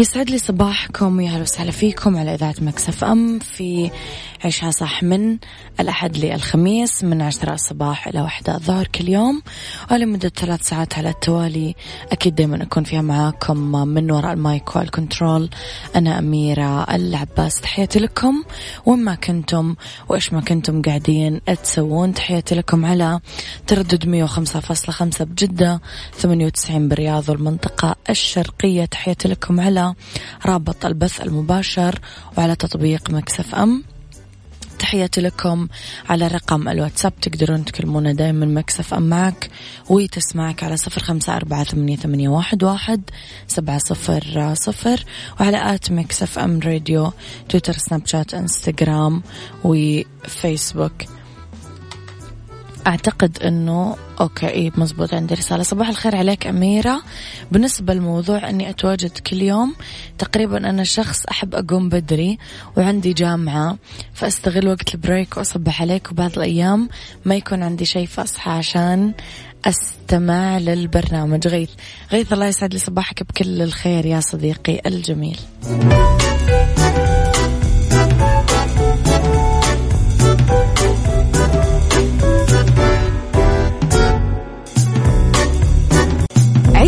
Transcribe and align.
يسعد 0.00 0.30
لي 0.30 0.38
صباحكم 0.38 1.16
ويا 1.16 1.38
وسهلا 1.38 1.70
فيكم 1.70 2.16
على 2.16 2.34
إذاعة 2.34 2.54
Mix 2.60 3.04
FM 3.04 3.38
في 3.38 3.90
عيشها 4.44 4.70
صح 4.70 5.02
من 5.02 5.38
الأحد 5.80 6.16
للخميس 6.16 7.04
من 7.04 7.22
عشرة 7.22 7.54
الصباح 7.54 8.08
إلى 8.08 8.20
واحدة 8.20 8.54
الظهر 8.54 8.86
كل 8.86 9.08
يوم. 9.08 9.42
ولمده 9.90 10.28
ثلاث 10.28 10.62
ساعات 10.68 10.98
على 10.98 11.08
التوالي. 11.08 11.74
أكيد 12.12 12.34
دائما 12.34 12.62
أكون 12.62 12.84
فيها 12.84 13.02
معاكم 13.02 13.58
من 13.88 14.10
وراء 14.10 14.32
المايك 14.32 14.76
والكنترول 14.76 15.50
أنا 15.96 16.18
أميرة 16.18 16.82
العباس 16.94 17.60
تحياتي 17.60 17.98
لكم. 17.98 18.44
وين 18.86 19.04
ما 19.04 19.14
كنتم 19.14 19.74
وإيش 20.08 20.32
ما 20.32 20.40
كنتم 20.40 20.82
قاعدين 20.82 21.40
تسوون 21.62 22.14
تحياتي 22.14 22.54
لكم 22.54 22.84
على 22.84 23.20
تردد 23.66 24.26
105.5 24.26 25.24
بجدة 25.24 25.80
98 26.12 26.88
بالرياض 26.88 27.28
والمنطقة 27.28 27.96
الشرقية. 28.10 28.84
تحياتي 28.84 29.28
لكم 29.28 29.60
على 29.60 29.94
رابط 30.46 30.86
البث 30.86 31.20
المباشر 31.20 31.98
وعلى 32.38 32.56
تطبيق 32.56 33.10
Mix 33.10 33.54
FM. 33.54 33.97
تحياتي 34.78 35.20
لكم 35.20 35.68
على 36.08 36.26
رقم 36.26 36.68
الواتساب. 36.68 37.12
تقدرون 37.20 37.64
تكلمونا 37.64 38.12
دائما 38.12 38.46
Mix 38.46 38.94
FM 38.94 39.02
معك 39.02 39.50
وتسمعك 39.88 40.64
على 40.64 40.76
صفر 40.76 41.02
خمسة 41.02 41.36
أربعة 41.36 41.64
ثمانية, 41.64 41.96
ثمانية 41.96 42.28
واحد, 42.28 42.64
واحد 42.64 43.10
سبعة 43.46 43.78
صفر 43.78 44.54
صفر 44.54 45.04
وعلى 45.40 45.74
at 45.74 45.92
Mix 45.92 46.38
FM 46.38 46.60
radio 46.60 47.12
تويتر 47.48 47.72
سناب 47.72 48.06
شات 48.06 48.34
إنستغرام 48.34 49.22
وفيسبوك. 49.64 50.92
أعتقد 52.88 53.38
أنه 53.42 53.96
okay 54.20 54.48
إيه 54.48 54.70
مزبوط 54.76 55.14
عندي 55.14 55.34
رسالة. 55.34 55.62
صباح 55.62 55.88
الخير 55.88 56.16
عليك 56.16 56.46
أميرة. 56.46 57.02
بالنسبة 57.52 57.94
للموضوع 57.94 58.48
أني 58.48 58.70
أتواجد 58.70 59.18
كل 59.18 59.42
يوم 59.42 59.74
تقريبا 60.18 60.56
أنا 60.56 60.84
شخص 60.84 61.26
أحب 61.26 61.54
أقوم 61.54 61.88
بدري 61.88 62.38
وعندي 62.76 63.12
جامعة 63.12 63.76
فأستغل 64.14 64.68
وقت 64.68 64.94
ال 64.94 65.01
break 65.01 65.36
وأصبح 65.36 65.82
عليك. 65.82 66.10
وبعض 66.10 66.32
الأيام 66.36 66.88
ما 67.24 67.34
يكون 67.34 67.62
عندي 67.62 67.84
شيء 67.84 68.06
فأصحى 68.06 68.50
عشان 68.50 69.12
أستمع 69.64 70.58
للبرنامج. 70.58 71.48
غيث 71.48 71.70
غيث 72.12 72.32
الله 72.32 72.46
يسعد 72.46 72.72
لي 72.72 72.78
صباحك 72.78 73.22
بكل 73.22 73.62
الخير 73.62 74.06
يا 74.06 74.20
صديقي 74.20 74.80
الجميل. 74.86 75.38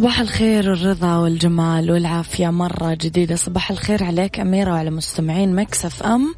صباح 0.00 0.20
الخير 0.20 0.70
والرضا 0.70 1.16
والجمال 1.16 1.90
والعافية. 1.90 2.50
مرة 2.50 2.94
جديدة. 2.94 3.36
صباح 3.36 3.70
الخير 3.70 4.04
عليك 4.04 4.40
أميرة 4.40 4.70
وعلى 4.72 4.90
مستمعين 4.90 5.54
Mix 5.54 6.02
FM. 6.02 6.34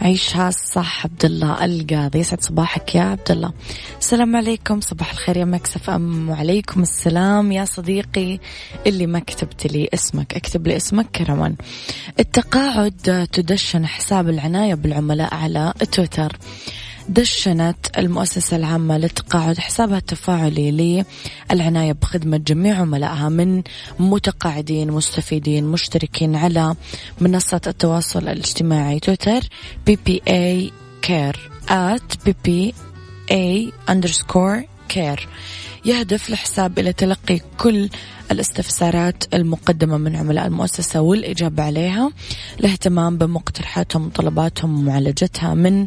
عيشها 0.00 0.50
صح 0.50 1.04
عبد 1.04 1.24
الله 1.24 1.64
القاضي. 1.64 2.18
يسعد 2.18 2.40
صباحك 2.40 2.94
يا 2.94 3.02
عبد 3.02 3.30
الله. 3.30 3.52
السلام 3.98 4.36
عليكم. 4.36 4.80
صباح 4.80 5.10
الخير 5.10 5.36
يا 5.36 5.44
Mix 5.44 5.90
FM. 5.90 6.28
وعليكم 6.28 6.82
السلام 6.82 7.52
يا 7.52 7.64
صديقي 7.64 8.38
اللي 8.86 9.06
ما 9.06 9.18
كتبت 9.18 9.66
لي 9.66 9.88
اسمك. 9.94 10.34
اكتب 10.34 10.66
لي 10.66 10.76
اسمك 10.76 11.06
كرما 11.16 11.54
التقاعد 12.20 13.28
تدشن 13.32 13.86
حساب 13.86 14.28
العناية 14.28 14.74
بالعملاء 14.74 15.34
على 15.34 15.72
تويتر. 15.92 16.36
دشنت 17.08 17.76
المؤسسة 17.98 18.56
العامة 18.56 18.98
للتقاعد 18.98 19.58
حسابها 19.58 19.98
التفاعلي 19.98 21.04
للعناية 21.50 21.92
بخدمة 21.92 22.36
جميع 22.36 22.76
عملائها 22.76 23.28
من 23.28 23.62
متقاعدين 23.98 24.90
مستفيدين 24.90 25.64
مشتركين 25.64 26.36
على 26.36 26.74
منصة 27.20 27.60
التواصل 27.66 28.28
الاجتماعي 28.28 29.00
تويتر 29.00 29.40
PPA 29.86 30.22
Care 30.28 31.50
at 31.68 32.24
PPA 32.24 33.72
underscore 33.90 34.72
Care. 34.88 35.28
يهدف 35.84 36.28
الحساب 36.28 36.78
إلى 36.78 36.92
تلقي 36.92 37.40
كل 37.58 37.88
الاستفسارات 38.30 39.24
المقدمة 39.34 39.96
من 39.96 40.16
عملاء 40.16 40.46
المؤسسة 40.46 41.00
والإجابة 41.00 41.62
عليها 41.62 42.10
الاهتمام 42.60 43.18
بمقترحاتهم 43.18 44.06
وطلباتهم 44.06 44.78
ومعالجتها 44.78 45.54
من 45.54 45.86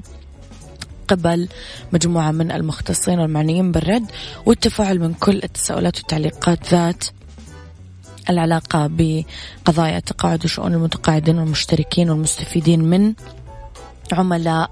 قبل 1.07 1.47
مجموعة 1.93 2.31
من 2.31 2.51
المختصين 2.51 3.19
والمعنيين 3.19 3.71
بالرد 3.71 4.05
والتفاعل 4.45 4.99
من 4.99 5.13
كل 5.13 5.41
التساؤلات 5.43 5.97
والتعليقات 5.97 6.73
ذات 6.73 7.03
العلاقة 8.29 8.89
بقضايا 8.91 9.97
التقاعد 9.97 10.45
وشؤون 10.45 10.73
المتقاعدين 10.73 11.39
والمشتركين 11.39 12.09
والمستفيدين 12.09 12.83
من 12.83 13.13
عملاء 14.11 14.71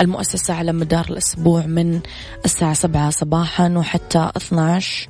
المؤسسة 0.00 0.54
على 0.54 0.72
مدار 0.72 1.06
الأسبوع 1.10 1.66
من 1.66 2.00
الساعة 2.44 2.74
سبعة 2.74 3.10
صباحا 3.10 3.68
وحتى 3.68 4.30
12 4.36 5.08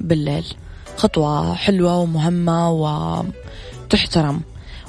بالليل. 0.00 0.54
خطوة 0.96 1.54
حلوة 1.54 1.96
ومهمة 1.96 2.70
وتحترم. 2.70 4.40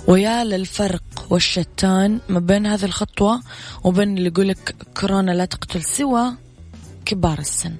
ويا 0.08 0.44
للفرق 0.44 1.04
والشتان 1.30 2.20
ما 2.30 2.40
بين 2.40 2.66
هذه 2.66 2.86
الخطوة 2.86 3.42
وبين 3.84 4.18
اللي 4.18 4.28
يقولك 4.28 4.76
كورونا 5.00 5.32
لا 5.32 5.46
تقتل 5.46 5.84
سوى 5.84 6.34
كبار 7.06 7.40
السن. 7.40 7.76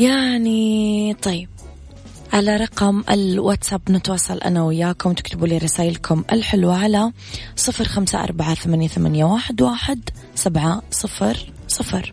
يعني 0.00 1.14
طيب 1.22 1.48
على 2.32 2.56
رقم 2.56 3.04
الواتساب 3.10 3.80
نتواصل 3.90 4.38
أنا 4.38 4.62
وياكم 4.64 5.12
تكتبوا 5.12 5.46
لي 5.46 5.58
رسائلكم 5.58 6.24
الحلوة 6.32 6.82
على 6.82 7.12
صفر 7.56 7.84
خمسة 7.84 8.24
أربعة 8.24 8.54
ثمانية, 8.54 8.88
ثمانية 8.88 9.24
واحد, 9.24 9.62
واحد 9.62 10.00
سبعة 10.34 10.82
صفر 10.90 11.52
صفر. 11.68 12.12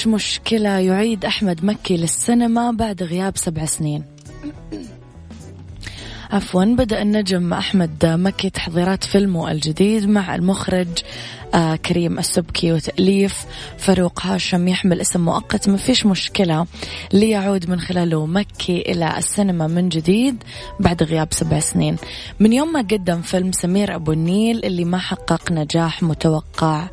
فيش 0.00 0.06
مشكلة 0.06 0.68
يعيد 0.68 1.24
أحمد 1.24 1.64
مكي 1.64 1.96
للسينما 1.96 2.70
بعد 2.70 3.02
غياب 3.02 3.36
سبع 3.36 3.64
سنين؟ 3.64 4.04
عفوا 6.30 6.64
بدأ 6.64 7.02
النجم 7.02 7.52
أحمد 7.52 8.06
مكي 8.06 8.50
تحضيرات 8.50 9.04
فيلمه 9.04 9.50
الجديد 9.50 10.08
مع 10.08 10.34
المخرج 10.34 10.88
آه 11.54 11.76
كريم 11.76 12.18
السبكي 12.18 12.72
وتأليف 12.72 13.44
فاروق 13.78 14.26
هاشم 14.26 14.68
يحمل 14.68 15.00
اسم 15.00 15.24
مؤقت 15.24 15.68
ما 15.68 15.76
فيش 15.76 16.06
مشكلة. 16.06 16.66
ليعود 17.12 17.70
من 17.70 17.80
خلاله 17.80 18.26
مكي 18.26 18.80
إلى 18.80 19.18
السينما 19.18 19.66
من 19.66 19.88
جديد 19.88 20.42
بعد 20.80 21.02
غياب 21.02 21.28
سبع 21.30 21.60
سنين. 21.60 21.96
من 22.40 22.52
يوم 22.52 22.72
ما 22.72 22.80
قدم 22.80 23.22
فيلم 23.22 23.52
سمير 23.52 23.94
أبو 23.94 24.12
النيل 24.12 24.64
اللي 24.64 24.84
ما 24.84 24.98
حقق 24.98 25.52
نجاح 25.52 26.02
متوقع 26.02 26.88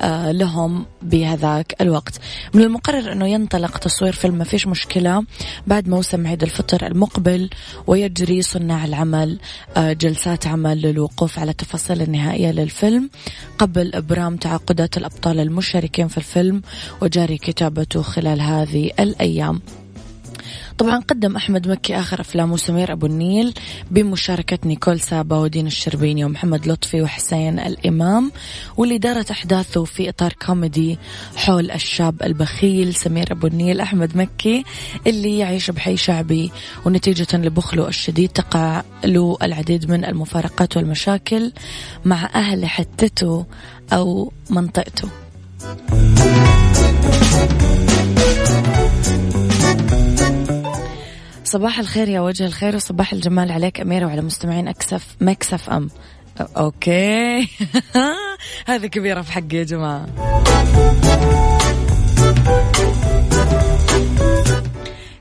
آه 0.00 0.32
لهم 0.32 0.86
بهذاك 1.02 1.74
الوقت. 1.80 2.20
من 2.54 2.62
المقرر 2.62 3.12
أنه 3.12 3.26
ينطلق 3.26 3.78
تصوير 3.78 4.12
فيلم 4.12 4.34
ما 4.34 4.44
فيش 4.44 4.66
مشكلة. 4.66 5.24
بعد 5.66 5.88
موسم 5.88 6.26
عيد 6.26 6.42
الفطر 6.42 6.86
المقبل 6.86 7.50
ويجري 7.86 8.42
صناع 8.42 8.84
العمل 8.84 9.38
آه 9.76 9.92
جلسات 9.92 10.46
عمل 10.46 10.82
للوقوف 10.82 11.38
على 11.38 11.50
التفاصيل 11.50 12.02
النهائية 12.02 12.50
للفيلم. 12.50 13.10
قبل 13.58 13.95
إبرام 13.96 14.36
تعاقدات 14.36 14.96
الأبطال 14.96 15.40
المشاركين 15.40 16.08
في 16.08 16.18
الفيلم 16.18 16.62
وجاري 17.02 17.38
كتابته 17.38 18.02
خلال 18.02 18.40
هذه 18.40 18.90
الأيام. 19.00 19.60
طبعا 20.78 21.00
قدم 21.00 21.36
أحمد 21.36 21.68
مكي 21.68 21.98
آخر 21.98 22.20
أفلامه 22.20 22.56
سمير 22.56 22.92
أبو 22.92 23.06
النيل 23.06 23.54
بمشاركة 23.90 24.58
نيكول 24.64 25.00
سابا 25.00 25.36
ودين 25.36 25.66
الشربيني 25.66 26.24
ومحمد 26.24 26.68
لطفي 26.68 27.02
وحسين 27.02 27.58
الإمام 27.58 28.32
واللي 28.76 28.98
دارت 28.98 29.30
أحداثه 29.30 29.84
في 29.84 30.08
إطار 30.08 30.32
كوميدي 30.46 30.98
حول 31.36 31.70
الشاب 31.70 32.22
البخيل 32.22 32.94
سمير 32.94 33.32
أبو 33.32 33.46
النيل 33.46 33.80
أحمد 33.80 34.16
مكي 34.16 34.64
اللي 35.06 35.38
يعيش 35.38 35.70
بحي 35.70 35.96
شعبي 35.96 36.50
ونتيجة 36.84 37.36
لبخله 37.36 37.88
الشديد 37.88 38.28
تقع 38.28 38.82
له 39.04 39.36
العديد 39.42 39.90
من 39.90 40.04
المفارقات 40.04 40.76
والمشاكل 40.76 41.52
مع 42.04 42.30
أهل 42.34 42.66
حتته 42.66 43.46
أو 43.92 44.32
منطقته. 44.50 45.08
صباح 51.44 51.78
الخير 51.78 52.08
يا 52.08 52.20
وجه 52.20 52.46
الخير 52.46 52.76
وصباح 52.76 53.12
الجمال 53.12 53.52
عليك 53.52 53.80
أميرة 53.80 54.06
وعلى 54.06 54.22
مستمعين 54.22 54.68
أكسف 54.68 55.16
Mix 55.20 55.70
FM. 55.70 55.90
أوكي. 56.56 57.48
هذه 58.68 58.86
كبيرة 58.86 59.22
في 59.22 59.32
حقي 59.32 59.56
يا 59.56 59.64
جماعة. 59.64 60.06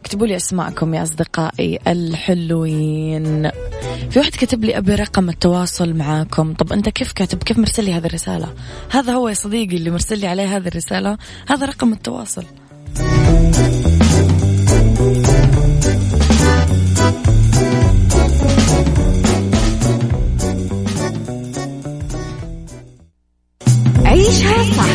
اكتبوا 0.05 0.27
لي 0.27 0.35
اسماءكم 0.35 0.93
يا 0.93 1.03
أصدقائي 1.03 1.79
الحلوين. 1.87 3.51
في 4.09 4.19
واحد 4.19 4.31
كتب 4.31 4.65
لي 4.65 4.77
أبي 4.77 4.95
رقم 4.95 5.29
التواصل 5.29 5.93
معاكم. 5.93 6.53
طب 6.53 6.73
أنت 6.73 6.89
كيف 6.89 7.11
كاتب؟ 7.11 7.43
كيف 7.43 7.57
مرسل 7.57 7.83
لي 7.83 7.93
هذه 7.93 8.05
الرسالة؟ 8.05 8.53
هذا 8.91 9.13
هو 9.13 9.29
يا 9.29 9.33
صديقي 9.33 9.77
اللي 9.77 9.89
مرسل 9.89 10.19
لي 10.19 10.27
عليه 10.27 10.57
هذه 10.57 10.67
الرسالة. 10.67 11.17
هذا 11.47 11.65
رقم 11.65 11.93
التواصل. 11.93 12.43
عيشها 24.05 24.63
صح. 24.77 24.94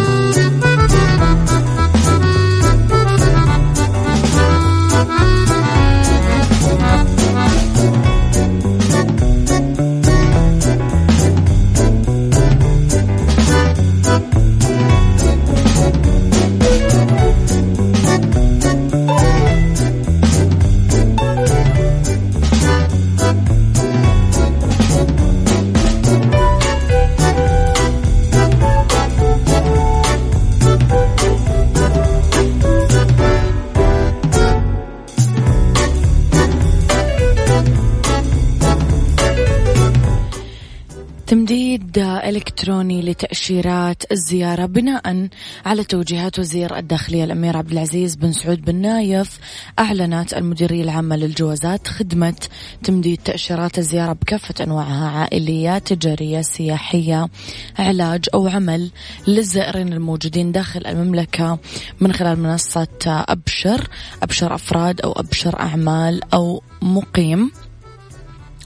لتأشيرات 43.21 44.11
الزيارة 44.11 44.65
بناء 44.65 45.27
على 45.65 45.83
توجيهات 45.83 46.39
وزير 46.39 46.77
الداخلية 46.77 47.23
الأمير 47.23 47.57
عبد 47.57 47.71
العزيز 47.71 48.15
بن 48.15 48.31
سعود 48.31 48.61
بن 48.61 48.75
نايف 48.75 49.39
أعلنت 49.79 50.33
المديرية 50.33 50.83
العامة 50.83 51.15
للجوازات 51.15 51.87
خدمة 51.87 52.47
تمديد 52.83 53.19
تأشيرات 53.25 53.77
الزيارة 53.77 54.13
بكافة 54.13 54.63
أنواعها 54.63 55.09
عائلية 55.09 55.77
تجارية 55.77 56.41
سياحية 56.41 57.27
علاج 57.79 58.25
أو 58.33 58.47
عمل 58.47 58.91
للزائرين 59.27 59.93
الموجودين 59.93 60.51
داخل 60.51 60.85
المملكة 60.87 61.59
من 61.99 62.13
خلال 62.13 62.39
منصة 62.39 62.87
أبشر 63.05 63.87
أبشر 64.23 64.55
أفراد 64.55 65.01
أو 65.01 65.11
أبشر 65.11 65.59
أعمال 65.59 66.33
أو 66.33 66.63
مقيم. 66.81 67.51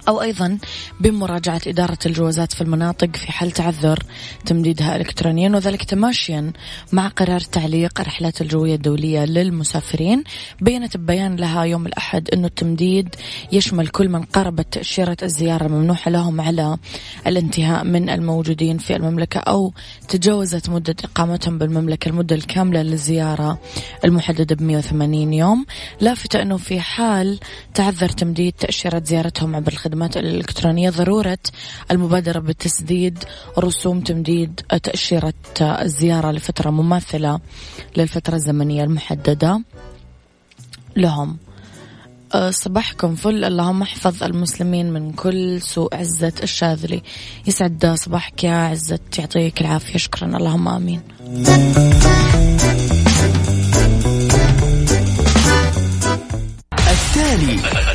أو 0.08 0.22
أيضا 0.22 0.58
بمراجعة 1.00 1.62
إدارة 1.68 1.98
الجوازات 2.06 2.54
في 2.54 2.62
المناطق 2.62 3.16
في 3.16 3.32
حال 3.32 3.52
تعذر 3.52 4.04
تمديدها 4.46 4.96
إلكترونيا 4.96 5.50
وذلك 5.50 5.84
تماشيا 5.84 6.54
مع 6.92 7.08
قرار 7.08 7.40
تعليق 7.40 8.02
الرحلات 8.02 8.42
الجوية 8.42 8.76
الدولية 8.76 9.26
للمسافرين. 9.26 10.24
بينت 10.62 10.98
ببيان 10.98 11.36
لها 11.36 11.64
يوم 11.64 11.86
الأحد 11.86 12.30
أنه 12.34 12.48
التمديد 12.48 13.16
يشمل 13.52 13.88
كل 13.88 14.10
من 14.10 14.24
قربت 14.24 14.74
تأشيرة 14.74 15.18
الزيارة 15.24 15.66
الممنوحة 15.66 16.12
لهم 16.12 16.42
على 16.42 16.78
الانتهاء 17.28 17.84
من 17.84 18.10
الموجودين 18.10 18.78
في 18.78 18.96
المملكة 18.96 19.40
أو 19.40 19.74
تجاوزت 20.08 20.70
مدة 20.70 20.96
إقامتهم 21.04 21.58
بالمملكة 21.58 22.10
المدة 22.10 22.36
الكاملة 22.36 22.82
للزيارة 22.82 23.60
المحددة 24.06 24.56
ب 24.56 24.62
180 24.62 25.34
يوم. 25.34 25.66
لافتة 26.02 26.42
أنه 26.42 26.58
في 26.58 26.80
حال 26.80 27.40
تعذر 27.74 28.10
تمديد 28.10 28.54
تأشيرة 28.54 29.02
زيارتهم 29.06 29.56
عبر 29.56 29.72
الخدمات 29.72 29.95
الخدمات 29.96 30.18
الإلكترونية. 30.18 30.90
ضرورة 30.90 31.38
المبادرة 31.92 32.40
بتسديد 32.40 33.24
رسوم 33.60 34.02
تمديد 34.02 34.62
تأشيرة 34.84 35.34
الزيارة 35.62 36.32
لفترة 36.32 36.70
مماثلة 36.70 37.40
للفترة 37.98 38.36
الزمنية 38.36 38.84
المحددة 38.84 39.62
لهم. 40.96 41.38
أه، 42.36 42.52
صباحكم 42.52 43.16
فل. 43.16 43.44
اللهم 43.44 43.82
احفظ 43.82 44.24
المسلمين 44.24 44.94
من 44.94 45.12
كل 45.12 45.62
سوء 45.62 45.96
عزة 45.96 46.34
الشاذلي 46.44 47.02
يسعد 47.48 47.96
صباحك 47.98 48.44
يا 48.44 48.56
عزة 48.56 49.00
يعطيك 49.20 49.62
العافية. 49.62 49.98
شكرا. 49.98 50.38
اللهم 50.38 50.68
آمين. 50.68 51.02
التالي. 56.96 57.95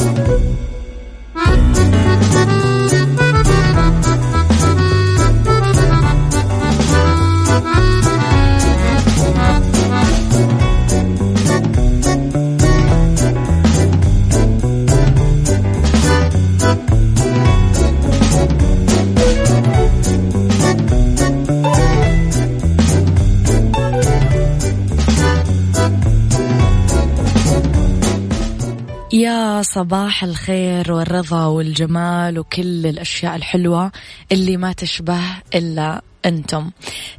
المكس. 29.61 29.73
صباح 29.73 30.23
الخير 30.23 30.91
والرضا 30.91 31.45
والجمال 31.45 32.39
وكل 32.39 32.87
الأشياء 32.87 33.35
الحلوة 33.35 33.91
اللي 34.31 34.57
ما 34.57 34.73
تشبه 34.73 35.21
إلا 35.55 36.01
أنتم 36.25 36.71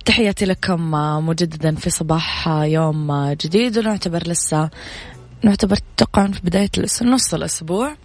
تحياتي 0.05 0.45
لكم 0.45 0.91
مجددا 1.27 1.75
في 1.75 1.91
صباح 1.91 2.49
يوم 2.49 3.33
جديد 3.33 3.79
ونعتبر 3.79 4.23
لسه 4.27 4.71
نعتبر 5.45 5.79
تقعون 5.97 6.33
في 6.33 6.41
بداية 6.45 6.71
نص 7.03 7.35
الأسبوع 7.35 7.97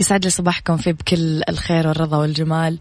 يسعد 0.00 0.24
لي 0.24 0.30
صباحكم 0.30 0.76
فيه 0.76 0.92
بكل 0.92 1.42
الخير 1.48 1.88
والرضا 1.88 2.16
والجمال 2.16 2.78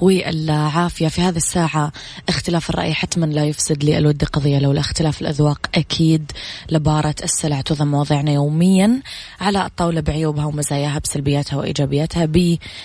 والعافية. 0.00 1.08
في 1.08 1.20
هذه 1.20 1.36
الساعة 1.36 1.92
اختلاف 2.28 2.70
الرأي 2.70 2.94
حتما 2.94 3.26
لا 3.26 3.44
يفسد 3.44 3.84
لي 3.84 3.98
الود 3.98 4.24
قضية 4.24 4.58
لولا 4.58 4.80
اختلاف 4.80 5.20
الأذواق 5.20 5.66
أكيد 5.74 6.32
لبارة 6.70 7.14
السلع 7.24 7.60
تضم 7.60 7.88
مواضيعنا 7.88 8.30
يوميا 8.32 9.02
على 9.40 9.66
الطاولة 9.66 10.00
بعيوبها 10.00 10.44
ومزاياها 10.44 10.98
بسلبياتها 10.98 11.56
وإيجابياتها 11.56 12.28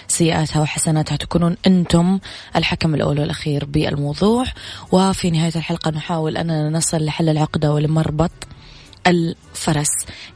بسيئاتها 0.09 0.61
وحسناتها. 0.61 1.15
تكونون 1.15 1.57
أنتم 1.67 2.19
الحكم 2.55 2.95
الأول 2.95 3.19
والأخير 3.19 3.65
بالموضوع. 3.65 4.45
وفي 4.91 5.31
نهاية 5.31 5.55
الحلقة 5.55 5.91
نحاول 5.91 6.37
أننا 6.37 6.69
نصل 6.69 7.05
لحل 7.05 7.29
العقدة 7.29 7.73
والمربط. 7.73 8.31
الفرس. 9.07 9.89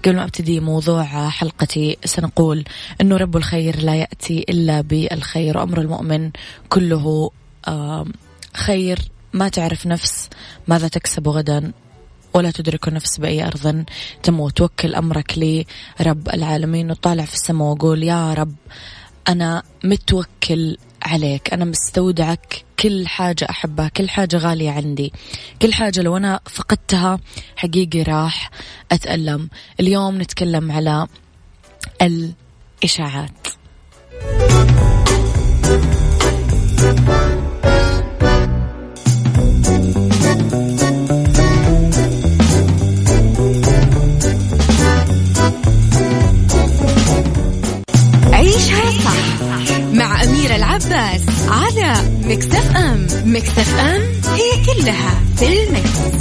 قبل 0.06 0.16
ما 0.16 0.24
أبتدي 0.24 0.60
موضوع 0.60 1.30
حلقتي 1.30 1.98
سنقول 2.06 2.64
إنه 3.02 3.18
رب 3.18 3.38
الخير 3.38 3.80
لا 3.80 3.96
يأتي 3.96 4.46
إلا 4.50 4.82
بالخير 4.82 5.58
وأمر 5.58 5.82
المؤمن 5.82 6.32
كله 6.70 7.32
خير. 8.54 9.00
ما 9.34 9.50
تعرف 9.50 9.88
نفس 9.88 10.30
ماذا 10.68 10.88
تكسب 10.88 11.28
غدا 11.28 11.72
ولا 12.34 12.52
تدرك 12.52 12.90
نفس 12.90 13.18
بأي 13.18 13.48
أرض 13.48 13.86
تموت. 14.24 14.62
وكل 14.62 14.96
أمرك 14.96 15.38
لرب 16.00 16.30
العالمين 16.30 16.92
وطالع 16.92 17.26
في 17.26 17.34
السماء 17.34 17.68
وقول 17.68 18.04
يا 18.04 18.34
رب 18.34 18.56
أنا 19.28 19.64
متوكل 19.84 20.78
عليك. 21.08 21.54
أنا 21.54 21.66
مستودعك. 21.66 22.64
كل 22.80 23.08
حاجة 23.08 23.48
أحبها. 23.50 23.88
كل 23.88 24.10
حاجة 24.10 24.38
غالية 24.38 24.72
عندي. 24.72 25.14
كل 25.62 25.74
حاجة 25.74 26.02
لو 26.02 26.18
أنا 26.18 26.40
فقدتها 26.46 27.20
حقيقي 27.56 28.02
راح 28.02 28.52
أتألم. 28.92 29.50
اليوم 29.80 30.22
نتكلم 30.22 30.72
على 30.72 31.08
الإشاعات. 32.02 33.48
العباس 50.56 51.22
على 51.48 51.94
مكتف 52.24 52.76
ام 52.76 53.08
مكتف 53.26 53.80
ام 53.80 54.02
هي 54.36 54.66
كلها 54.66 55.22
في 55.38 55.64
المكس. 55.64 56.18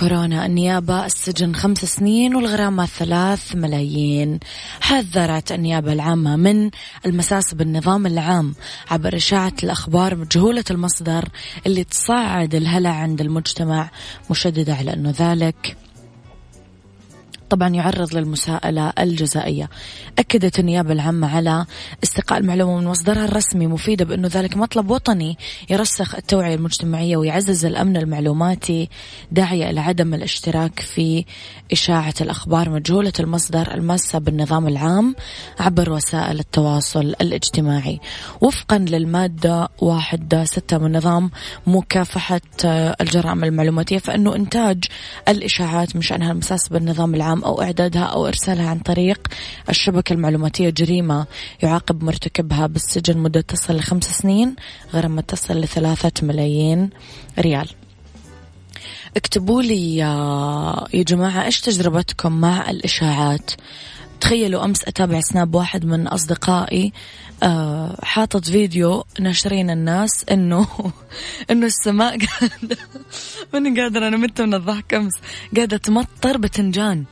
كورونا 0.00 0.46
النيابة 0.46 1.06
السجن 1.06 1.54
خمس 1.54 1.84
سنين 1.84 2.34
والغرامة 2.34 2.86
ثلاث 2.86 3.54
ملايين. 3.56 4.40
حذرت 4.80 5.52
النيابة 5.52 5.92
العامة 5.92 6.36
من 6.36 6.70
المساس 7.06 7.54
بالنظام 7.54 8.06
العام 8.06 8.54
عبر 8.90 9.16
إشاعة 9.16 9.52
الأخبار 9.62 10.16
مجهولة 10.16 10.64
المصدر 10.70 11.28
اللي 11.66 11.84
تصعد 11.84 12.54
الهلع 12.54 12.90
عند 12.90 13.20
المجتمع 13.20 13.90
مشددة 14.30 14.74
على 14.74 14.92
أنه 14.92 15.14
ذلك 15.18 15.76
طبعا 17.50 17.68
يعرض 17.68 18.14
للمساءلة 18.14 18.92
الجزائية. 18.98 19.70
أكدت 20.18 20.58
النيابة 20.58 20.92
العامة 20.92 21.36
على 21.36 21.66
استقاء 22.04 22.38
المعلومة 22.38 22.80
من 22.80 22.86
مصدرها 22.86 23.24
الرسمي 23.24 23.66
مفيدة 23.66 24.04
بأنه 24.04 24.28
ذلك 24.32 24.56
مطلب 24.56 24.90
وطني 24.90 25.38
يرسخ 25.70 26.14
التوعية 26.14 26.54
المجتمعية 26.54 27.16
ويعزز 27.16 27.66
الأمن 27.66 27.96
المعلوماتي 27.96 28.88
داعية 29.32 29.70
إلى 29.70 29.80
عدم 29.80 30.14
الاشتراك 30.14 30.80
في 30.80 31.24
إشاعة 31.72 32.14
الأخبار 32.20 32.70
مجهولة 32.70 33.12
المصدر 33.20 33.74
الماسة 33.74 34.18
بالنظام 34.18 34.68
العام 34.68 35.14
عبر 35.60 35.92
وسائل 35.92 36.38
التواصل 36.40 37.14
الاجتماعي. 37.20 38.00
وفقا 38.40 38.78
للمادة 38.78 39.68
واحد 39.78 40.42
ستة 40.44 40.78
من 40.78 40.96
نظام 40.96 41.30
مكافحة 41.66 42.40
الجرائم 43.00 43.44
المعلوماتية 43.44 43.98
فإنه 43.98 44.36
إنتاج 44.36 44.84
الإشاعات 45.28 45.96
مش 45.96 46.12
أنها 46.12 46.32
المساس 46.32 46.68
بالنظام 46.68 47.14
العام 47.14 47.39
أو 47.44 47.62
إعدادها 47.62 48.02
أو 48.02 48.26
إرسالها 48.26 48.70
عن 48.70 48.78
طريق 48.78 49.28
الشبكة 49.68 50.12
المعلوماتية 50.12 50.70
جريمة 50.70 51.26
يعاقب 51.62 52.04
مرتكبها 52.04 52.66
بالسجن 52.66 53.18
مدة 53.18 53.40
تصل 53.40 53.76
لخمس 53.76 54.04
سنين 54.04 54.56
غرامة 54.94 55.20
تصل 55.20 55.60
لثلاثة 55.60 56.26
ملايين 56.26 56.90
ريال. 57.38 57.68
اكتبوا 59.16 59.62
لي 59.62 59.96
يا 59.96 61.02
جماعة 61.02 61.44
إيش 61.44 61.60
تجربتكم 61.60 62.32
مع 62.32 62.70
الإشاعات؟ 62.70 63.50
تخيلوا 64.20 64.64
أمس 64.64 64.84
أتابع 64.84 65.20
سناب 65.20 65.54
واحد 65.54 65.84
من 65.84 66.06
أصدقائي 66.08 66.92
أه 67.42 67.96
حاطط 68.02 68.44
فيديو 68.44 69.04
ناشرين 69.20 69.70
الناس 69.70 70.24
إنه 70.30 70.66
إنه 71.50 71.66
السماء 71.66 72.18
قاعدة 72.26 72.76
ماني 73.54 73.80
قادرة 73.80 74.08
أنا 74.08 74.16
مت 74.16 74.40
من 74.40 74.54
الضحك 74.54 74.94
أمس. 74.94 75.12
قاعدة 75.56 75.76
تمطر 75.76 76.36
بتنجان. 76.36 77.04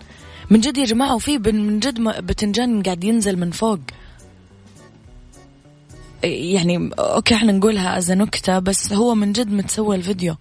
من 0.50 0.60
جد 0.60 0.78
يا 0.78 0.84
جماعة 0.84 1.14
وفي 1.14 1.38
من 1.38 1.80
جد 1.80 2.00
بتنجان 2.00 2.82
قاعد 2.82 3.04
ينزل 3.04 3.38
من 3.38 3.50
فوق. 3.50 3.78
يعني 6.22 6.90
okay 6.98 7.34
إحنا 7.34 7.52
نقولها 7.52 7.98
as 7.98 8.12
نكتة 8.12 8.58
بس 8.58 8.92
هو 8.92 9.14
من 9.14 9.32
جد 9.32 9.52
متسوى 9.52 9.96
الفيديو. 9.96 10.36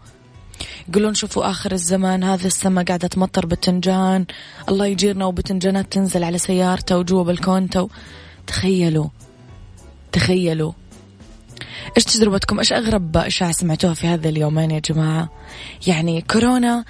يقولون 0.90 1.14
شوفوا 1.14 1.50
آخر 1.50 1.72
الزمان 1.72 2.24
هذا 2.24 2.48
السماء 2.48 2.86
قاعدة 2.86 3.08
تمطر 3.08 3.46
بتنجان 3.46 4.26
الله 4.70 4.86
يجيرنا 4.86 5.26
وبتنجانات 5.26 5.94
تنزل 5.94 6.24
على 6.24 6.38
سيارته 6.38 6.98
وجوا 6.98 7.24
بالكونته 7.24 7.90
تخيلوا 8.48 9.08
تخيلوا. 10.12 10.72
إيش 11.98 12.06
تجربتكم؟ 12.06 12.60
إيش 12.60 12.74
أغرب 12.74 13.18
إشاعة 13.18 13.52
سمعتوها 13.52 13.94
في 13.94 14.08
هذا 14.08 14.30
اليومين 14.30 14.72
يا 14.72 14.80
جماعة؟ 14.80 15.30
يعني 15.88 16.22
كورونا 16.22 16.86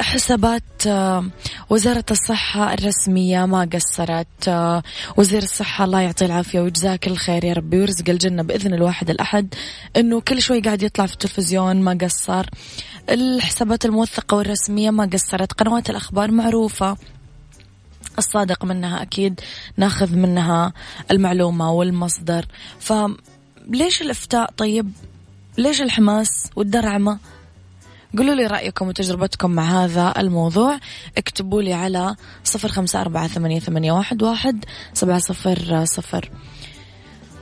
حسابات 0.00 0.86
آه، 0.86 1.24
وزارة 1.70 2.04
الصحة 2.10 2.74
الرسمية 2.74 3.46
ما 3.46 3.68
قصرت 3.72 4.48
آه، 4.48 4.82
وزير 5.16 5.42
الصحة 5.42 5.84
الله 5.84 6.00
يعطيه 6.00 6.26
العافية 6.26 6.60
ويجزاك 6.60 7.06
الخير 7.06 7.44
يا 7.44 7.52
ربي 7.52 7.78
ويرزق 7.78 8.10
الجنة 8.10 8.42
بإذن 8.42 8.74
الواحد 8.74 9.10
الأحد 9.10 9.54
أنه 9.96 10.20
كل 10.20 10.42
شوي 10.42 10.60
قاعد 10.60 10.82
يطلع 10.82 11.06
في 11.06 11.12
التلفزيون 11.12 11.76
ما 11.76 11.98
قصر. 12.00 12.46
الحسابات 13.10 13.84
الموثقة 13.84 14.36
والرسمية 14.36 14.90
ما 14.90 15.10
قصرت 15.12 15.52
قنوات 15.52 15.90
الأخبار 15.90 16.30
معروفة 16.30 16.96
الصادق 18.18 18.64
منها 18.64 19.02
أكيد 19.02 19.40
ناخذ 19.76 20.16
منها 20.16 20.72
المعلومة 21.10 21.72
والمصدر. 21.72 22.46
فليش 22.80 24.02
الإفتاء 24.02 24.50
طيب؟ 24.56 24.92
ليش 25.58 25.82
الحماس 25.82 26.50
والدرعمة؟ 26.56 27.18
قولوا 28.16 28.34
لي 28.34 28.46
رأيكم 28.46 28.88
وتجربتكم 28.88 29.50
مع 29.50 29.84
هذا 29.84 30.14
الموضوع. 30.18 30.78
اكتبوا 31.18 31.62
لي 31.62 31.72
على 31.72 32.16
صفر 32.44 32.68
خمسة 32.68 33.00
أربعة 33.00 33.28
ثمانية, 33.28 33.60
ثمانية 33.60 33.92
واحد, 33.92 34.22
واحد 34.22 34.64
سبعة 34.94 35.18
صفر 35.18 35.84
صفر. 35.84 36.30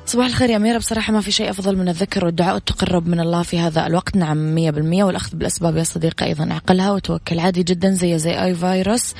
صباح 0.06 0.26
الخير 0.26 0.50
يا 0.50 0.56
أميرة 0.56 0.78
بصراحة 0.78 1.12
ما 1.12 1.20
في 1.20 1.30
شيء 1.30 1.50
أفضل 1.50 1.76
من 1.76 1.88
الذكر 1.88 2.24
والدعاء 2.24 2.54
والتقرب 2.54 3.08
من 3.08 3.20
الله 3.20 3.42
في 3.42 3.58
هذا 3.58 3.86
الوقت. 3.86 4.16
نعم 4.16 4.54
مية 4.54 4.70
بالمية. 4.70 5.04
والأخذ 5.04 5.36
بالأسباب 5.36 5.76
يا 5.76 5.84
صديقي 5.84 6.26
أيضا 6.26 6.52
أعقلها 6.52 6.92
وتوكل 6.92 7.38
عادي 7.38 7.62
جدا 7.62 7.90
زي 7.90 8.18
زي 8.18 8.42
أي 8.42 8.54
فيروس. 8.54 9.14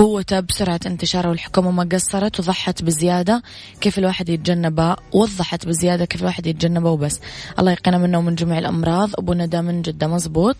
قوته 0.00 0.40
بسرعة 0.40 0.80
انتشاره 0.86 1.28
والحكومة 1.28 1.70
ما 1.70 1.88
قصرت 1.92 2.40
وضحت 2.40 2.82
بزيادة 2.82 3.42
كيف 3.80 3.98
الواحد 3.98 4.28
يتجنبه 4.28 4.96
وضحت 5.12 5.66
بزيادة 5.66 6.04
كيف 6.04 6.20
الواحد 6.20 6.46
يتجنبه 6.46 6.90
وبس. 6.90 7.20
الله 7.58 7.72
يقينا 7.72 7.98
منه 7.98 8.18
ومن 8.18 8.34
جميع 8.34 8.58
الأمراض 8.58 9.10
أبونا 9.18 9.60
من 9.60 9.82
جدة 9.82 10.06
مزبوط 10.06 10.56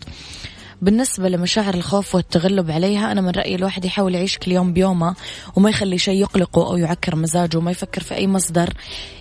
بالنسبة 0.81 1.29
لمشاعر 1.29 1.73
الخوف 1.73 2.15
والتغلب 2.15 2.71
عليها 2.71 3.11
أنا 3.11 3.21
من 3.21 3.29
رأيي 3.29 3.55
الواحد 3.55 3.85
يحاول 3.85 4.15
يعيش 4.15 4.37
كل 4.37 4.51
يوم 4.51 4.73
بيومه 4.73 5.15
وما 5.55 5.69
يخلي 5.69 5.97
شيء 5.97 6.21
يقلقه 6.21 6.67
أو 6.67 6.77
يعكر 6.77 7.15
مزاجه 7.15 7.57
وما 7.57 7.71
يفكر 7.71 8.01
في 8.03 8.15
أي 8.15 8.27
مصدر 8.27 8.73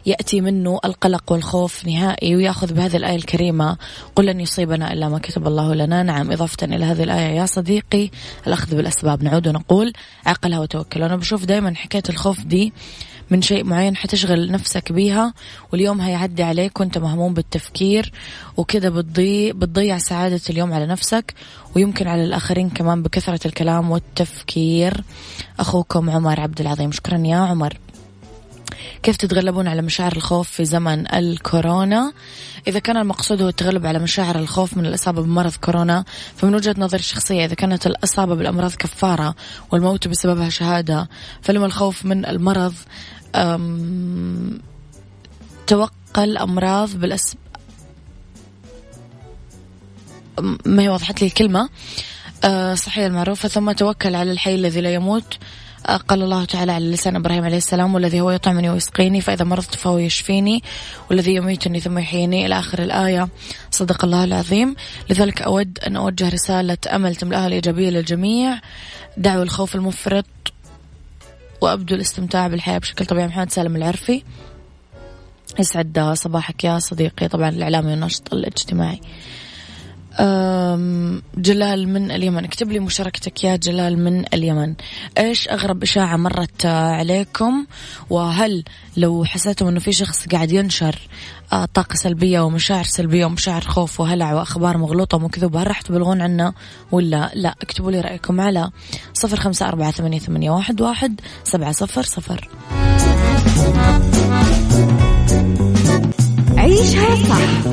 يأتي 0.07 0.41
منه 0.41 0.79
القلق 0.85 1.33
والخوف 1.33 1.87
نهائي 1.87 2.37
ويأخذ 2.37 2.73
بهذه 2.73 2.97
الآية 2.97 3.17
الكريمة. 3.17 3.77
قل 4.17 4.27
لن 4.27 4.41
يصيبنا 4.41 4.93
إلا 4.93 5.09
ما 5.09 5.19
كتب 5.19 5.47
الله 5.47 5.75
لنا. 5.75 6.03
نعم 6.03 6.33
إضافة 6.33 6.67
إلى 6.67 6.85
هذه 6.85 7.03
الآية 7.03 7.37
يا 7.37 7.47
صديقي 7.47 8.11
الأخذ 8.47 8.77
بالأسباب. 8.77 9.23
نعود 9.23 9.49
ونقول 9.49 9.93
عقلها 10.27 10.59
وتوكل. 10.59 11.03
أنا 11.03 11.17
بشوف 11.17 11.45
دائما 11.45 11.75
حكاية 11.75 12.03
الخوف 12.09 12.41
دي 12.41 12.73
من 13.31 13.43
شيء 13.43 13.65
معين 13.65 13.97
حتشغل 13.97 14.51
نفسك 14.51 14.93
بيها 14.93 15.35
واليوم 15.73 16.01
هيعدي 16.01 16.43
عليك 16.43 16.81
وانت 16.81 16.99
مهموم 16.99 17.35
بالتفكير 17.35 18.13
وكذا 18.57 18.89
بتضيع 18.89 19.53
بتضيع 19.53 19.99
سعادة 19.99 20.41
اليوم 20.51 20.73
على 20.73 20.87
نفسك 20.87 21.35
ويمكن 21.77 22.09
على 22.09 22.25
الآخرين 22.25 22.71
كمان 22.71 23.03
بكثرة 23.03 23.47
الكلام 23.47 23.91
والتفكير. 23.91 25.05
أخوكم 25.61 26.11
عمر 26.11 26.41
عبد 26.41 26.61
العظيم. 26.61 26.93
شكرا 26.93 27.19
يا 27.19 27.37
عمر. 27.37 27.77
كيف 29.03 29.17
تتغلبون 29.17 29.69
على 29.69 29.83
مشاعر 29.83 30.13
الخوف 30.17 30.51
في 30.51 30.65
زمن 30.65 31.15
الكورونا؟ 31.15 32.13
إذا 32.69 32.79
كان 32.79 32.97
المقصود 32.97 33.43
هو 33.43 33.49
التغلب 33.49 33.87
على 33.87 33.99
مشاعر 33.99 34.39
الخوف 34.39 34.77
من 34.77 34.87
الإصابة 34.87 35.23
بمرض 35.23 35.53
كورونا 35.55 36.05
فمن 36.37 36.55
وجهة 36.55 36.75
نظري 36.79 37.01
الشخصية 37.01 37.45
إذا 37.45 37.55
كانت 37.55 37.87
الإصابة 37.87 38.35
بالأمراض 38.35 38.75
كفارة 38.75 39.35
والموت 39.71 40.09
بسببها 40.09 40.49
شهادة 40.49 41.09
فلما 41.43 41.67
الخوف 41.67 42.05
من 42.05 42.27
المرض 42.27 42.75
توقع 45.67 46.25
الأمراض 46.25 46.97
بالأس 46.97 47.37
ما 50.67 50.83
هي 50.83 50.89
وضحت 50.89 51.21
لي 51.21 51.27
الكلمة. 51.27 51.69
أه 52.45 52.75
صحيح 52.75 53.05
المعروفة 53.05 53.49
ثم 53.49 53.73
توكل 53.73 54.15
على 54.15 54.33
الحي 54.33 54.55
الذي 54.55 54.81
لا 54.81 54.95
يموت. 54.95 55.39
قال 56.09 56.23
الله 56.23 56.45
تعالى 56.45 56.73
على 56.73 56.91
لسان 56.91 57.17
إبراهيم 57.17 57.45
عليه 57.45 57.57
السلام 57.57 57.95
والذي 57.95 58.21
هو 58.21 58.31
يطعمني 58.31 58.71
ويسقيني 58.71 59.21
فإذا 59.21 59.45
مرضت 59.45 59.75
فهو 59.75 59.99
يشفيني 59.99 60.63
والذي 61.11 61.35
يميتني 61.35 61.81
ثم 61.81 61.99
يحييني. 61.99 62.47
إلى 62.47 62.59
آخر 62.59 62.83
الآية. 62.83 63.29
صدق 63.71 64.05
الله 64.05 64.25
العظيم. 64.25 64.77
لذلك 65.11 65.43
أود 65.43 65.79
أن 65.87 65.97
أوجه 65.97 66.29
رسالة 66.29 66.79
أمل 66.93 67.17
تملأها 67.17 67.47
الإيجابية 67.47 67.91
للجميع. 67.91 68.61
دعوة 69.17 69.43
الخوف 69.43 69.75
المفرط. 69.75 70.27
وأبدو 71.61 71.95
الاستمتاع 71.95 72.49
بالحياة 72.49 72.79
بشكل 72.79 73.07
طبيعي. 73.07 73.27
محمد 73.27 73.51
سالم 73.51 73.77
العرفي. 73.77 74.23
يسعد 75.59 76.13
صباحك 76.15 76.65
يا 76.65 76.79
صديقي. 76.79 77.29
طبعا 77.29 77.49
الإعلامي 77.49 77.91
والناشط 77.91 78.35
الاجتماعي. 78.35 79.01
جلال 81.37 81.89
من 81.89 82.11
اليمن. 82.11 82.45
اكتب 82.45 82.73
لي 82.73 82.79
مشاركتك 82.79 83.45
يا 83.45 83.57
جلال 83.57 84.05
من 84.05 84.25
اليمن. 84.35 84.75
إيش 85.19 85.49
أغرب 85.49 85.83
إشاعة 85.83 86.17
مرت 86.17 86.67
عليكم؟ 86.67 87.67
وهل 88.11 88.65
لو 88.97 89.25
حسيتم 89.25 89.67
إنه 89.67 89.81
في 89.81 89.93
شخص 89.93 90.29
قاعد 90.29 90.53
ينشر 90.53 90.99
آه، 91.53 91.65
طاقة 91.75 91.95
سلبية 91.95 92.41
ومشاعر 92.41 92.85
سلبية 92.85 93.27
ومشاعر 93.27 93.61
خوف 93.61 94.01
وهلع 94.01 94.35
وأخبار 94.35 94.77
مغلوطة 94.77 95.17
ومكذوبة 95.17 95.63
هل 95.63 95.67
راح 95.67 95.81
تبلغون 95.81 96.23
عنا 96.23 96.53
ولا 96.93 97.31
لا؟ 97.35 97.55
اكتبوا 97.63 97.91
لي 97.91 98.01
رأيكم 98.01 98.41
على 98.41 98.71
صفر 99.15 99.41
أربعة 99.69 99.91
ثمانية, 99.91 100.19
ثمانية 100.19 100.51
واحد, 100.51 100.81
سبعة 101.45 101.73
صفر 101.73 102.03
صفر. 102.03 102.49
عيشها 106.71 107.17
صح 107.29 107.67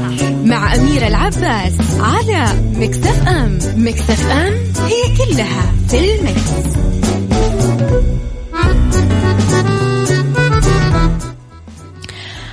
مع 0.46 0.76
أميرة 0.76 1.08
العباس 1.08 1.74
على 2.00 2.62
مكتف 2.76 3.28
أم 3.28 3.60
مكتف 3.76 4.28
أم 4.28 4.54
هي 4.86 5.18
كلها 5.18 5.74
في 5.88 6.16
المكس. 6.16 6.78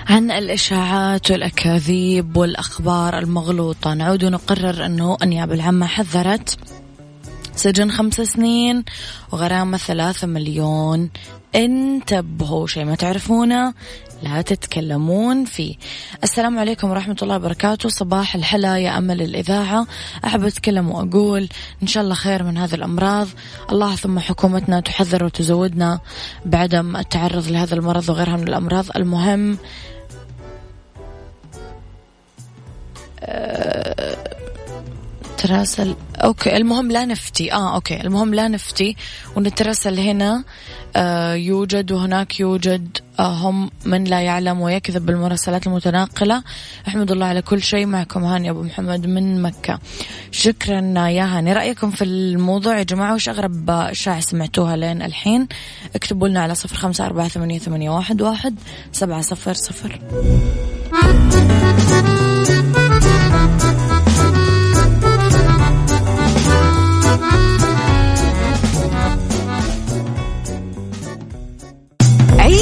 عن 0.08 0.30
الإشاعات 0.30 1.30
والأكاذيب 1.30 2.36
والأخبار 2.36 3.18
المغلوطة 3.18 3.94
نعود 3.94 4.24
ونقرر 4.24 4.86
أنه 4.86 5.16
النيابة 5.22 5.54
العامة 5.54 5.86
حذرت 5.86 6.58
سجن 7.56 7.90
خمس 7.90 8.20
سنين 8.20 8.84
وغرامة 9.32 9.76
ثلاثة 9.78 10.26
مليون 10.26 11.10
انتبهوا 11.54 12.66
شيء 12.66 12.84
ما 12.84 12.94
تعرفونه 12.94 13.74
لا 14.22 14.42
تتكلمون 14.42 15.44
فيه. 15.44 15.74
السلام 16.22 16.58
عليكم 16.58 16.90
ورحمة 16.90 17.16
الله 17.22 17.36
وبركاته. 17.36 17.88
صباح 17.88 18.34
الحلا 18.34 18.78
يا 18.78 18.98
أمل 18.98 19.22
الإذاعة. 19.22 19.86
أحب 20.24 20.44
أتكلم 20.44 20.90
وأقول 20.90 21.48
إن 21.82 21.86
شاء 21.86 22.02
الله 22.02 22.14
خير 22.14 22.42
من 22.42 22.58
هذه 22.58 22.74
الأمراض. 22.74 23.28
الله 23.72 23.96
ثم 23.96 24.18
حكومتنا 24.18 24.80
تحذر 24.80 25.24
وتزودنا 25.24 26.00
بعدم 26.46 26.96
التعرض 26.96 27.48
لهذا 27.48 27.74
المرض 27.74 28.08
وغيرها 28.08 28.36
من 28.36 28.48
الأمراض. 28.48 28.84
المهم 28.96 29.58
نتراسل. 35.44 35.96
okay 36.16 36.56
المهم 36.56 36.90
لا 36.90 37.04
نفتي. 37.04 37.52
آه 37.52 37.74
أوكي. 37.74 38.00
المهم 38.00 38.34
لا 38.34 38.48
نفتي 38.48 38.96
ونتراسل 39.36 39.98
هنا. 40.00 40.44
آه 40.96 41.34
يوجد 41.34 41.92
وهناك 41.92 42.40
يوجد 42.40 42.98
آه 43.18 43.32
هم 43.34 43.70
من 43.84 44.04
لا 44.04 44.20
يعلم 44.20 44.60
ويكذب 44.60 45.06
بالمراسلات 45.06 45.66
المتناقلة. 45.66 46.42
أحمد 46.88 47.10
الله 47.10 47.26
على 47.26 47.42
كل 47.42 47.62
شيء. 47.62 47.86
معكم 47.86 48.24
هاني 48.24 48.50
أبو 48.50 48.62
محمد 48.62 49.06
من 49.06 49.42
مكة. 49.42 49.78
شكرا 50.30 51.08
يا 51.08 51.24
هاني. 51.24 51.52
رأيكم 51.52 51.90
في 51.90 52.04
الموضوع 52.04 52.78
يا 52.78 52.82
جماعة؟ 52.82 53.14
وش 53.14 53.28
أغرب 53.28 53.70
اشاعة 53.70 54.20
سمعتوها 54.20 54.76
لين 54.76 55.02
الحين؟ 55.02 55.48
اكتبوا 55.94 56.28
لنا 56.28 56.42
على 56.42 56.54
صفر 56.54 56.76
خمسة 56.76 57.06
أربعة 57.06 57.28
ثمانية, 57.28 57.58
ثمانية 57.58 57.90
واحد, 57.90 58.22
واحد 58.22 58.54
سبعة 58.92 59.20
صفر 59.20 59.54
صفر. 59.54 60.00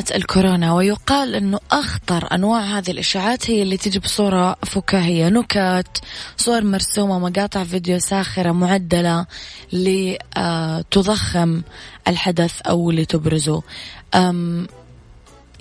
إشاعات 0.00 0.16
الكورونا 0.16 0.74
ويقال 0.74 1.34
أنه 1.34 1.60
أخطر 1.72 2.34
أنواع 2.34 2.60
هذه 2.60 2.90
الإشاعات 2.90 3.50
هي 3.50 3.62
اللي 3.62 3.76
تجي 3.76 3.98
بصورة 3.98 4.56
فكاهية. 4.62 5.28
نكت 5.28 6.02
صور 6.36 6.64
مرسومة 6.64 7.18
مقاطع 7.18 7.64
فيديو 7.64 7.98
ساخرة 7.98 8.52
معدلة 8.52 9.26
لتضخم 9.72 11.62
الحدث 12.08 12.60
أو 12.60 12.90
لتبرزه 12.90 13.62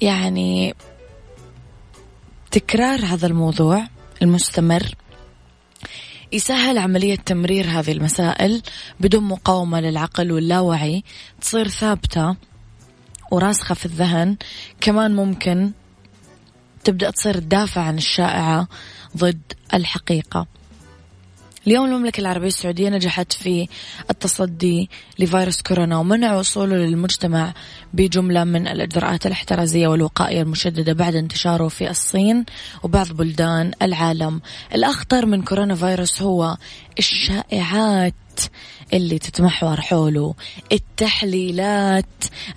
يعني 0.02 0.75
تكرار 2.52 2.99
هذا 3.06 3.28
الموضوع 3.28 3.88
المستمر 4.21 4.95
يسهل 6.32 6.78
عملية 6.78 7.15
تمرير 7.15 7.65
هذه 7.65 7.91
المسائل 7.91 8.62
بدون 8.99 9.23
مقاومة 9.23 9.80
للعقل 9.80 10.32
واللاوعي 10.32 11.04
تصير 11.41 11.67
ثابتة. 11.67 12.48
وراسخة 13.32 13.76
في 13.76 13.86
الذهن. 13.86 14.38
كمان 14.82 15.15
ممكن 15.15 15.72
تبدأ 16.84 17.12
تصير 17.12 17.34
تدافع 17.34 17.82
عن 17.82 17.98
الشائعة 17.98 18.68
ضد 19.18 19.42
الحقيقة. 19.74 20.48
اليوم 21.68 21.86
المملكة 21.86 22.22
العربية 22.22 22.48
السعودية 22.48 22.89
نجحت 22.89 23.34
في 23.34 23.68
التصدي 24.10 24.89
لفيروس 25.20 25.62
كورونا 25.62 25.98
ومنع 25.98 26.36
وصوله 26.36 26.76
للمجتمع 26.76 27.54
بجملة 27.94 28.44
من 28.44 28.68
الإجراءات 28.68 29.26
الاحترازية 29.26 29.88
والوقائية 29.88 30.42
المشددة 30.42 30.94
بعد 30.94 31.15
انتشاره 31.15 31.68
في 31.68 31.89
الصين 31.89 32.46
وبعض 32.84 33.12
بلدان 33.12 33.72
العالم. 33.82 34.42
الأخطر 34.76 35.26
من 35.26 35.42
كورونا 35.42 35.76
فيروس 35.76 36.22
هو 36.22 36.58
الشائعات. 37.00 38.13
اللي 38.93 39.19
تتمحور 39.19 39.82
حوله 39.82 40.36
التحليلات 40.71 42.06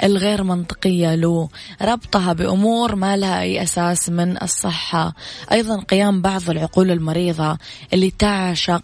الغير 0.03 0.42
منطقية 0.42 1.14
له 1.14 1.49
ربطها 1.83 2.33
بأمور 2.33 2.95
ما 2.95 3.16
لها 3.16 3.40
أي 3.40 3.62
أساس 3.62 4.09
من 4.09 4.42
الصحة. 4.42 5.14
أيضا 5.53 5.81
قيام 5.81 6.23
بعض 6.23 6.51
العقول 6.51 6.90
المريضة 6.90 7.59
اللي 7.92 8.11
تعشق 8.11 8.83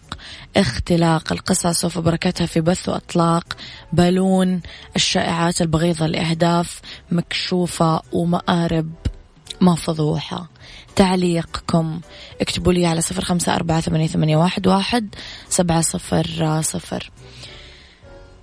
اختلاق 0.57 1.33
القصص 1.33 1.85
وفبركتها 1.85 2.47
في 2.47 2.61
بث 2.61 2.89
وإطلاق 2.89 3.57
بالون 3.93 4.61
الشائعات 4.97 5.61
البغيضة 5.61 6.07
لأهداف 6.07 6.81
مكشوفة 7.11 8.03
ومآرب 8.13 8.91
ما 9.61 9.75
فضوحة 9.75 10.49
تعليقكم. 10.99 12.01
اكتبوا 12.41 12.73
لي 12.73 12.87
على 12.87 13.01
صفر 13.01 13.25
خمسة 13.25 13.55
أربعة 13.55 13.81
ثمانية 13.81 14.37
واحد 14.37 14.67
واحد 14.67 15.15
سبعة 15.49 15.81
صفر 15.81 16.61
صفر. 16.63 17.11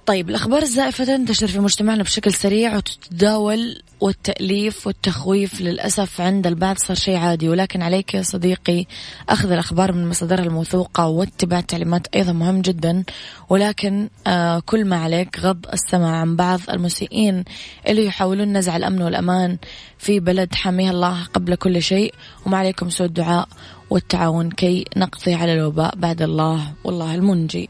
طيب 0.06 0.30
الأخبار 0.30 0.62
الزائفة 0.62 1.06
تنتشر 1.06 1.48
في 1.48 1.60
مجتمعنا 1.60 2.04
بشكل 2.04 2.34
سريع 2.34 2.76
وتتداول 2.76 3.82
والتأليف 4.02 4.88
والتخويف 4.88 5.62
للأسف 5.62 6.22
عند 6.22 6.48
البعض 6.48 6.78
صار 6.78 6.98
شيء 6.98 7.18
عادي. 7.18 7.50
ولكن 7.50 7.82
عليك 7.82 8.14
يا 8.14 8.22
صديقي 8.22 8.86
أخذ 9.30 9.52
الأخبار 9.52 9.92
من 9.92 10.10
مصادرها 10.10 10.44
الموثوقة 10.44 11.08
واتباع 11.08 11.60
التعليمات 11.60 12.08
أيضا 12.16 12.32
مهم 12.32 12.62
جدا. 12.62 13.04
ولكن 13.50 14.10
آه 14.28 14.60
كل 14.60 14.86
ما 14.86 14.96
عليك 14.96 15.40
غض 15.40 15.66
السمع 15.74 16.20
عن 16.20 16.36
بعض 16.36 16.60
المسيئين 16.70 17.44
اللي 17.88 18.06
يحاولون 18.06 18.58
نزع 18.58 18.78
الأمن 18.78 19.02
والأمان 19.02 19.58
في 19.98 20.20
بلد 20.20 20.56
حاميها 20.56 20.92
الله 20.92 21.24
قبل 21.24 21.56
كل 21.56 21.82
شيء. 21.82 22.14
وما 22.46 22.58
عليكم 22.58 22.90
سوى 22.90 23.08
الدعاء 23.08 23.48
والتعاون 23.90 24.52
كي 24.52 24.86
نقضي 24.98 25.34
على 25.34 25.54
الوباء 25.54 25.96
بعد 25.96 26.22
الله 26.22 26.74
والله 26.84 27.16
المنجي. 27.16 27.70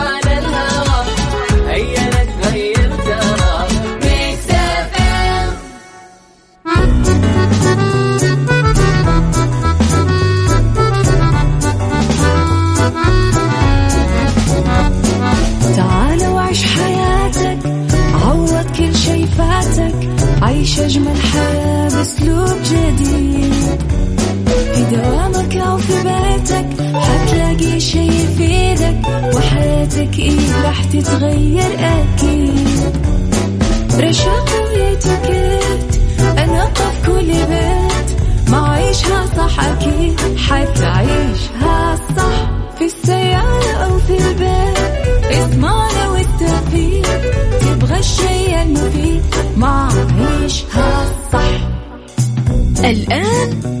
وحياتك 30.01 30.19
إيه 30.19 30.61
راح 30.65 30.83
تتغير 30.83 31.71
أكيد. 31.79 32.95
رشاق 33.99 34.49
ويتوكيت 34.65 36.01
أنا 36.37 36.65
في 36.65 37.07
كل 37.07 37.27
بيت. 37.27 38.19
ما 38.49 38.67
عيشها 38.69 39.25
صح 39.37 39.59
أكيد 39.63 40.19
حتعيشها 40.37 41.95
صح. 42.17 42.49
في 42.79 42.85
السيارة 42.85 43.71
أو 43.85 43.99
في 43.99 44.17
البيت 44.17 44.77
اسمعنا 45.31 46.09
والتوفيق. 46.09 47.07
تبغى 47.61 47.99
الشيء 47.99 48.61
المفيد 48.61 49.21
ما 49.57 49.89
عيشها 50.41 51.05
صح. 51.33 51.69
الآن 52.85 53.80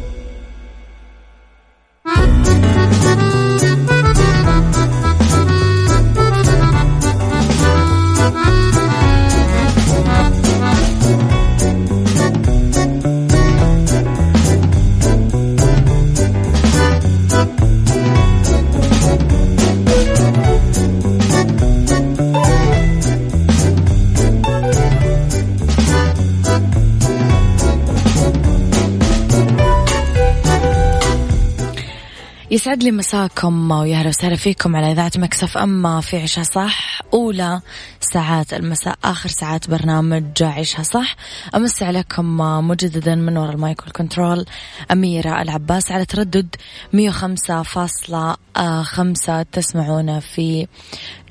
يسعد 32.71 32.83
لي 32.83 32.91
مساكم 32.91 33.71
ويا 33.71 33.97
أهلا 33.97 34.09
وسهلا 34.09 34.35
فيكم 34.35 34.75
على 34.75 34.91
إذاعة 34.91 35.11
Mix 35.15 35.57
FM 35.57 36.01
في 36.01 36.17
عيشها 36.17 36.43
صح 36.43 37.01
أولى 37.13 37.61
ساعات 37.99 38.53
المساء 38.53 38.97
آخر 39.03 39.29
ساعات 39.29 39.69
برنامج 39.69 40.43
عيشها 40.43 40.83
صح. 40.83 41.15
امسي 41.55 41.85
عليكم 41.85 42.37
مجددا 42.67 43.15
من 43.15 43.37
وراء 43.37 43.51
ال 43.51 43.59
mic 43.59 43.83
وال 43.83 43.97
control 43.97 44.45
أميرة 44.91 45.41
العباس 45.41 45.91
على 45.91 46.05
تردد 46.05 46.55
105.5 46.93 49.45
تسمعونا 49.51 50.19
في 50.19 50.67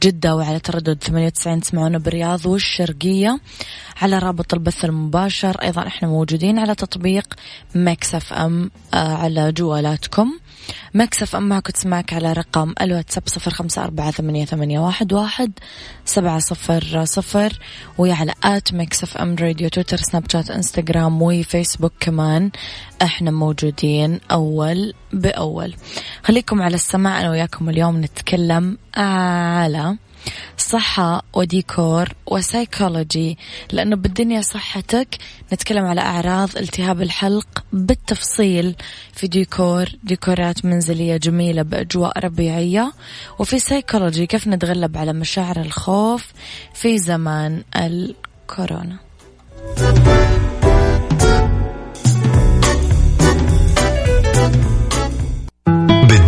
جدة 0.02 0.36
وعلى 0.36 0.58
تردد 0.58 1.02
98 1.02 1.60
تسمعونا 1.60 1.98
بالرياض 1.98 2.46
والشرقية. 2.46 3.40
على 4.02 4.18
رابط 4.18 4.54
البث 4.54 4.84
المباشر 4.84 5.56
أيضا 5.62 5.86
إحنا 5.86 6.08
موجودين 6.08 6.58
على 6.58 6.74
تطبيق 6.74 7.34
Mix 7.74 8.32
FM 8.32 8.70
آه، 8.94 9.16
على 9.16 9.52
جوالاتكم. 9.52 10.32
Mix 10.94 11.36
FM 11.36 11.48
معك 11.48 11.66
تسمعك 11.70 12.12
على 12.12 12.32
رقم 12.32 12.74
الواتساب 12.80 13.22
صفر 13.26 13.50
خمسة 13.50 13.84
أربعة 13.84 14.10
ثمانية, 14.10 14.44
ثمانية 14.44 14.78
واحد, 14.78 15.12
واحد 15.12 15.52
سبعة 16.04 16.38
صفر 16.38 17.04
صفر 17.04 17.58
وعلى 17.98 18.34
at 18.44 18.74
Mix 18.74 19.16
FM 19.16 19.36
Radio 19.40 19.68
تويتر 19.68 19.96
سناب 19.96 20.30
شات 20.32 20.50
إنستغرام 20.50 21.22
وفيسبوك 21.22 21.92
كمان. 22.00 22.50
إحنا 23.02 23.30
موجودين 23.30 24.20
أول 24.30 24.94
بأول. 25.12 25.74
خليكم 26.22 26.62
على 26.62 26.74
السماع 26.74 27.20
أنا 27.20 27.30
وياكم 27.30 27.68
اليوم 27.68 28.00
نتكلم 28.00 28.78
على 28.96 29.96
صحة 30.56 31.22
وديكور 31.32 32.08
وسايكولوجي. 32.26 33.38
لأنه 33.72 33.96
بالدنيا 33.96 34.40
صحتك 34.40 35.08
نتكلم 35.52 35.84
على 35.84 36.00
أعراض 36.00 36.56
التهاب 36.56 37.02
الحلق 37.02 37.64
بالتفصيل 37.72 38.74
في 39.12 39.26
ديكور 39.26 39.88
ديكورات 40.04 40.64
منزلية 40.64 41.16
جميلة 41.16 41.62
بأجواء 41.62 42.18
ربيعية. 42.18 42.92
وفي 43.38 43.58
سايكولوجي 43.58 44.26
كيف 44.26 44.48
نتغلب 44.48 44.96
على 44.96 45.12
مشاعر 45.12 45.60
الخوف 45.60 46.26
في 46.74 46.98
زمان 46.98 47.62
الكورونا. 47.76 48.96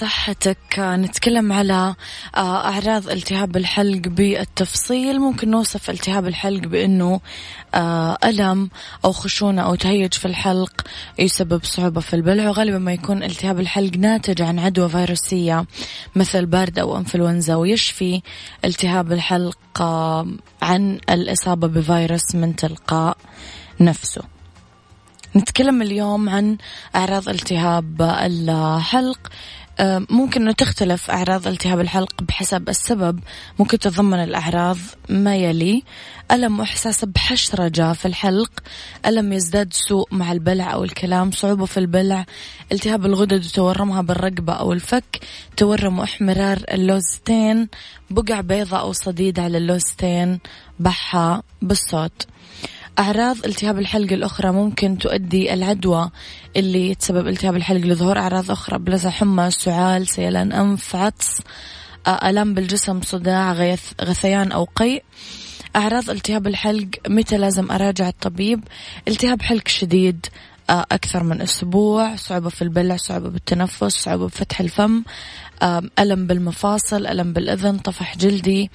صحتك. 0.00 0.78
نتكلم 0.78 1.52
على 1.52 1.94
آه، 2.36 2.68
أعراض 2.68 3.08
التهاب 3.08 3.56
الحلق 3.56 4.08
بالتفصيل. 4.08 5.20
ممكن 5.20 5.50
نوصف 5.50 5.90
التهاب 5.90 6.26
الحلق 6.26 6.60
بأنه 6.60 7.20
آه، 7.74 8.18
ألم 8.24 8.70
أو 9.04 9.12
خشونة 9.12 9.62
أو 9.62 9.74
تهيج 9.74 10.14
في 10.14 10.24
الحلق 10.24 10.72
يسبب 11.18 11.64
صعوبة 11.64 12.00
في 12.00 12.14
البلع 12.16 12.48
وغالبا 12.48 12.78
ما 12.78 12.92
يكون 12.92 13.22
التهاب 13.22 13.60
الحلق 13.60 13.96
ناتج 13.96 14.42
عن 14.42 14.58
عدوى 14.58 14.88
فيروسية 14.88 15.66
مثل 16.16 16.46
برد 16.46 16.78
أو 16.78 16.96
أنفلونزا 16.96 17.54
ويشفي 17.54 18.22
التهاب 18.64 19.12
الحلق 19.12 19.58
آه، 19.80 20.26
عن 20.62 21.00
الإصابة 21.10 21.66
بفيروس 21.68 22.34
من 22.34 22.56
تلقاء 22.56 23.16
نفسه. 23.80 24.22
نتكلم 25.36 25.82
اليوم 25.82 26.28
عن 26.28 26.56
أعراض 26.96 27.28
التهاب 27.28 28.02
الحلق. 28.02 29.18
ممكن 30.10 30.42
أنه 30.42 30.52
تختلف 30.52 31.10
أعراض 31.10 31.46
التهاب 31.46 31.80
الحلق 31.80 32.22
بحسب 32.22 32.68
السبب. 32.68 33.20
ممكن 33.58 33.78
تتضمن 33.78 34.24
الأعراض 34.24 34.76
ما 35.08 35.36
يلي. 35.36 35.82
ألم 36.32 36.60
وإحساس 36.60 37.04
بحشرجة 37.04 37.92
في 37.92 38.06
الحلق. 38.06 38.50
ألم 39.06 39.32
يزداد 39.32 39.72
سوء 39.72 40.08
مع 40.14 40.32
البلع 40.32 40.72
أو 40.72 40.84
الكلام. 40.84 41.30
صعوبة 41.30 41.64
في 41.64 41.76
البلع. 41.76 42.26
التهاب 42.72 43.06
الغدد 43.06 43.44
وتورمها 43.44 44.02
بالرقبة 44.02 44.52
أو 44.52 44.72
الفك. 44.72 45.20
تورم 45.56 45.98
واحمرار 45.98 46.58
اللوزتين. 46.72 47.68
بقع 48.10 48.40
بيضة 48.40 48.76
أو 48.80 48.92
صديد 48.92 49.40
على 49.40 49.58
اللوزتين. 49.58 50.38
بحة 50.78 51.42
بالصوت. 51.62 52.26
أعراض 53.00 53.36
التهاب 53.46 53.78
الحلق 53.78 54.12
الأخرى 54.12 54.52
ممكن 54.52 54.98
تؤدي 54.98 55.54
العدوى 55.54 56.10
اللي 56.56 56.94
تسبب 56.94 57.28
التهاب 57.28 57.56
الحلق 57.56 57.86
لظهور 57.86 58.18
أعراض 58.18 58.50
أخرى 58.50 58.78
بلزة 58.78 59.10
حمى 59.10 59.50
سعال 59.50 60.08
سيلان 60.08 60.52
أنف 60.52 60.96
عطس 60.96 61.40
آلام 62.08 62.54
بالجسم 62.54 63.00
صداع 63.02 63.52
غيث 63.52 63.82
غثيان 64.02 64.52
أو 64.52 64.64
قيء. 64.64 65.02
أعراض 65.76 66.10
التهاب 66.10 66.46
الحلق 66.46 66.88
متى 67.08 67.38
لازم 67.38 67.70
أراجع 67.70 68.08
الطبيب؟ 68.08 68.64
التهاب 69.08 69.42
حلق 69.42 69.68
شديد 69.68 70.26
أكثر 70.70 71.22
من 71.22 71.40
أسبوع 71.40 72.16
صعوبة 72.16 72.48
في 72.48 72.62
البلع 72.62 72.96
صعوبة 72.96 73.28
بالتنفس 73.28 74.02
صعوبة 74.02 74.26
بفتح 74.26 74.60
الفم 74.60 75.02
ألم 75.98 76.26
بالمفاصل 76.26 77.06
ألم 77.06 77.32
بالأذن 77.32 77.78
طفح 77.78 78.16
جلدي. 78.16 78.70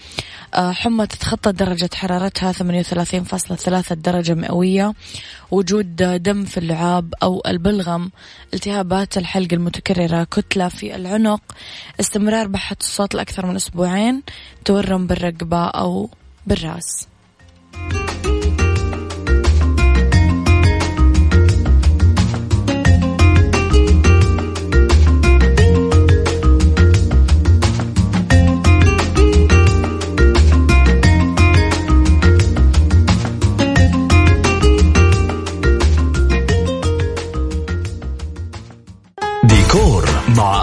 حمى 0.53 1.07
تتخطى 1.07 1.51
درجة 1.51 1.89
حرارتها 1.93 2.51
38.3 2.51 3.95
درجة 3.95 4.33
مئوية. 4.33 4.93
وجود 5.51 5.95
دم 5.95 6.45
في 6.45 6.57
اللعاب 6.57 7.13
أو 7.23 7.41
البلغم. 7.47 8.11
التهابات 8.53 9.17
الحلق 9.17 9.53
المتكررة 9.53 10.23
كتلة 10.23 10.67
في 10.67 10.95
العنق. 10.95 11.41
استمرار 11.99 12.47
بحة 12.47 12.77
الصوت 12.81 13.15
لأكثر 13.15 13.45
من 13.45 13.55
أسبوعين. 13.55 14.23
تورم 14.65 15.07
بالرقبة 15.07 15.65
أو 15.65 16.09
بالراس. 16.47 17.07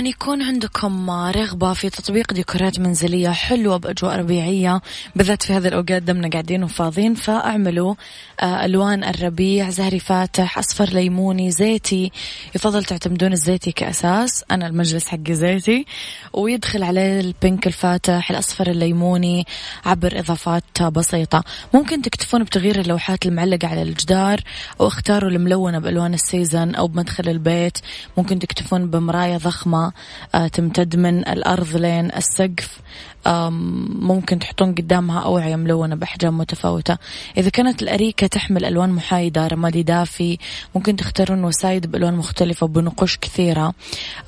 يكون 0.00 0.42
عندكم 0.62 1.10
رغبة 1.10 1.72
في 1.72 1.90
تطبيق 1.90 2.32
ديكورات 2.32 2.78
منزلية 2.78 3.28
حلوة 3.28 3.76
بأجواء 3.76 4.16
ربيعية 4.18 4.80
بالذات 5.16 5.42
في 5.42 5.52
هذه 5.52 5.68
الأوقات 5.68 6.02
دمنا 6.02 6.28
قاعدين 6.28 6.64
وفاضيين 6.64 7.14
فأعملوا 7.14 7.94
آه، 8.42 8.64
ألوان 8.64 9.04
الربيع 9.04 9.70
زهري 9.70 9.98
فاتح 9.98 10.58
أصفر 10.58 10.84
ليموني 10.84 11.50
زيتي. 11.50 12.12
يفضل 12.54 12.84
تعتمدون 12.84 13.32
الزيتي 13.32 13.72
كأساس. 13.72 14.44
أنا 14.50 14.66
المجلس 14.66 15.08
حقي 15.08 15.34
زيتي. 15.34 15.86
ويدخل 16.32 16.82
عليه 16.82 17.20
ال 17.20 17.29
pink 17.29 17.66
الفاتح 17.66 18.30
الأصفر 18.30 18.70
الليموني 18.70 19.46
عبر 19.84 20.18
إضافات 20.18 20.82
بسيطة. 20.82 21.44
ممكن 21.74 22.02
تكتفون 22.02 22.44
بتغيير 22.44 22.80
اللوحات 22.80 23.26
المعلقة 23.26 23.68
على 23.68 23.82
الجدار 23.82 24.40
أو 24.80 24.86
اختاروا 24.86 25.30
الملونة 25.30 25.78
بألوان 25.78 26.14
ال 26.14 26.23
season 26.23 26.74
أو 26.74 26.86
بمدخل 26.86 27.28
البيت. 27.28 27.78
ممكن 28.16 28.38
تكتفون 28.38 28.90
بمراية 28.90 29.36
ضخمة 29.36 29.92
آه، 30.34 30.48
تمتد 30.52 30.96
من 30.96 31.18
الأرض 31.28 31.76
لين 31.76 32.12
السقف 32.16 32.78
ممكن 33.26 34.38
تحطون 34.38 34.74
قدامها 34.74 35.20
أوعية 35.20 35.56
ملونة 35.56 35.94
بأحجام 35.94 36.38
متفاوتة. 36.38 36.98
إذا 37.36 37.50
كانت 37.50 37.82
الأريكة 37.82 38.26
تحمل 38.26 38.64
ألوان 38.64 38.90
محايدة 38.90 39.46
رمادي 39.46 39.82
دافي 39.82 40.38
ممكن 40.74 40.96
تختارون 40.96 41.44
وسايد 41.44 41.90
بألوان 41.90 42.14
مختلفة 42.14 42.66
بنقوش 42.66 43.18
كثيرة. 43.18 43.74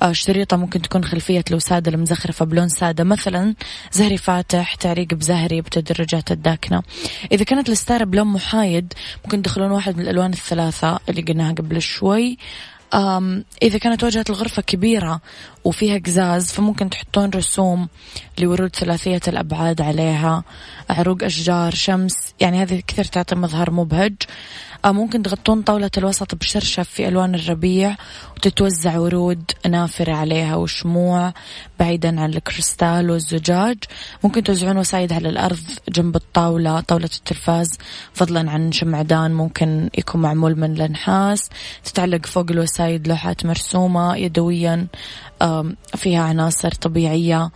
آه، 0.01 0.11
شريطة 0.11 0.57
ممكن 0.57 0.81
تكون 0.81 1.03
خلفية 1.03 1.43
الوسادة 1.49 1.91
المزخرفة 1.91 2.45
بلون 2.45 2.69
سادة. 2.69 3.03
مثلا 3.03 3.55
زهري 3.91 4.17
فاتح 4.17 4.75
تعريق 4.75 5.13
بزهري 5.13 5.61
بتدرجات 5.61 6.31
الداكنة. 6.31 6.83
إذا 7.31 7.43
كانت 7.43 7.69
الستارة 7.69 8.03
بلون 8.03 8.27
محايد 8.27 8.93
ممكن 9.25 9.41
تدخلون 9.41 9.71
واحد 9.71 9.97
من 9.97 10.01
الألوان 10.01 10.33
الثلاثة 10.33 10.99
اللي 11.09 11.21
قلناها 11.21 11.53
قبل 11.53 11.81
شوي. 11.81 12.37
إذا 13.61 13.77
كانت 13.77 14.03
واجهة 14.03 14.25
الغرفة 14.29 14.61
كبيرة 14.61 15.21
وفيها 15.63 15.97
قزاز 15.97 16.51
فممكن 16.51 16.89
تحطون 16.89 17.29
رسوم 17.29 17.87
لورود 18.39 18.75
ثلاثية 18.75 19.21
الأبعاد 19.27 19.81
عليها 19.81 20.43
عروق 20.89 21.23
أشجار 21.23 21.73
شمس 21.73 22.33
يعني 22.39 22.61
هذه 22.61 22.83
كثير 22.87 23.05
تعطي 23.05 23.35
مظهر 23.35 23.71
مبهج. 23.71 24.13
ممكن 24.93 25.23
تغطون 25.23 25.61
طاولة 25.61 25.91
الوسط 25.97 26.35
بشرشف 26.35 26.89
في 26.89 27.07
ألوان 27.07 27.35
الربيع 27.35 27.95
وتتوزع 28.37 28.97
ورود 28.97 29.51
نافرة 29.69 30.13
عليها 30.13 30.55
وشموع 30.55 31.33
بعيدا 31.79 32.21
عن 32.21 32.33
الكريستال 32.33 33.11
والزجاج. 33.11 33.77
ممكن 34.23 34.43
توزعون 34.43 34.77
وسايد 34.77 35.13
على 35.13 35.29
الأرض 35.29 35.59
جنب 35.89 36.15
الطاولة 36.15 36.79
طاولة 36.79 37.09
التلفاز. 37.17 37.77
فضلا 38.13 38.51
عن 38.51 38.71
شمعدان 38.71 39.33
ممكن 39.33 39.89
يكون 39.97 40.21
معمول 40.21 40.55
من 40.55 40.81
النحاس 40.81 41.49
تتعلق 41.83 42.25
فوق 42.25 42.45
الوسايد 42.49 43.07
لوحات 43.07 43.45
مرسومة 43.45 44.15
يدويا 44.15 44.87
فيها 45.95 46.21
عناصر 46.23 46.71
طبيعية. 46.71 47.49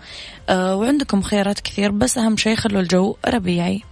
آه، 0.49 0.75
وعندكم 0.75 1.21
خيارات 1.21 1.59
كثير 1.59 1.91
بس 1.91 2.17
أهم 2.17 2.37
شيء 2.37 2.55
خلوا 2.55 2.81
الجو 2.81 3.15
ربيعي. 3.27 3.83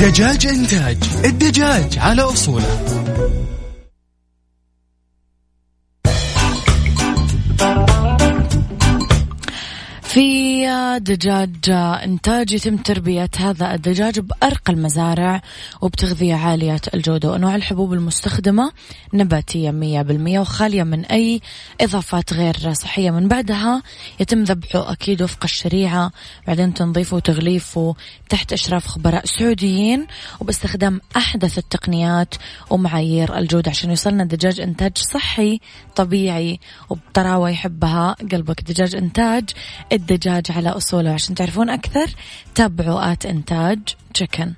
دجاج 0.00 0.46
إنتاج 0.46 0.96
الدجاج 1.24 1.98
على 1.98 2.22
أصوله. 2.22 2.84
في 10.02 10.49
دجاج 10.98 11.70
إنتاج 12.04 12.52
يتم 12.52 12.76
تربية 12.76 13.30
هذا 13.36 13.74
الدجاج 13.74 14.20
بأرقى 14.20 14.72
المزارع 14.72 15.42
وبتغذية 15.80 16.34
عالية 16.34 16.80
الجودة 16.94 17.30
وأنواع 17.30 17.56
الحبوب 17.56 17.92
المستخدمة 17.92 18.72
نباتية 19.14 19.70
مية 19.70 20.02
بالمية 20.02 20.40
وخالية 20.40 20.82
من 20.82 21.04
أي 21.04 21.40
إضافات 21.80 22.34
غير 22.34 22.72
صحية. 22.72 23.10
من 23.10 23.28
بعدها 23.28 23.82
يتم 24.20 24.42
ذبحه 24.42 24.92
أكيد 24.92 25.22
وفق 25.22 25.44
الشريعة. 25.44 26.12
بعدين 26.46 26.74
تنظيفه 26.74 27.16
وتغليفه 27.16 27.94
تحت 28.28 28.52
إشراف 28.52 28.86
خبراء 28.86 29.24
سعوديين 29.26 30.06
وباستخدام 30.40 31.00
أحدث 31.16 31.58
التقنيات 31.58 32.34
ومعايير 32.70 33.38
الجودة 33.38 33.70
عشان 33.70 33.90
يوصلنا 33.90 34.24
دجاج 34.24 34.60
إنتاج 34.60 34.98
صحي 34.98 35.60
طبيعي 35.96 36.60
وبطراوة 36.90 37.50
يحبها. 37.50 38.16
قلبك 38.32 38.60
دجاج 38.60 38.94
إنتاج 38.94 39.50
الدجاج 39.92 40.52
على 40.60 40.68
أصوله 40.68 41.10
عشان 41.12 41.34
تعرفون 41.34 41.70
أكثر 41.70 42.06
تابعوا 42.54 43.12
at 43.12 43.26
Entaj 43.26 43.78
Chicken 44.14 44.52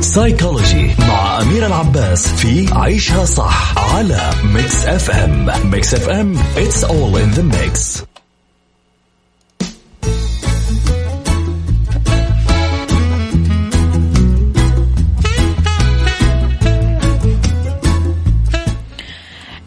سايكولوجي 0.00 0.94
مع 0.98 1.40
أميرة 1.42 1.66
العباس 1.66 2.28
في 2.28 2.68
عيشها 2.72 3.24
صح 3.24 3.78
على 3.94 4.30
Mix 4.44 4.86
FM 4.86 5.70
Mix 5.70 5.94
FM 5.94 6.36
it's 6.56 6.84
all 6.84 7.16
in 7.16 7.38
the 7.38 7.42
mix. 7.42 8.04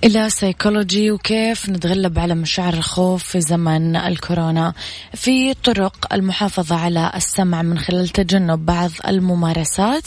إلى 0.08 0.30
سيكولوجي 0.30 1.12
وكيف 1.12 1.70
نتغلب 1.70 2.20
على 2.20 2.36
مشاعر 2.36 2.74
الخوف 2.74 3.24
في 3.24 3.42
زمن 3.42 3.96
الكورونا. 3.96 4.74
في 5.14 5.54
طرق 5.54 6.14
المحافظة 6.14 6.76
على 6.76 7.12
السمع 7.16 7.62
من 7.62 7.80
خلال 7.80 8.10
تجنب 8.10 8.66
بعض 8.66 8.92
الممارسات. 9.08 10.04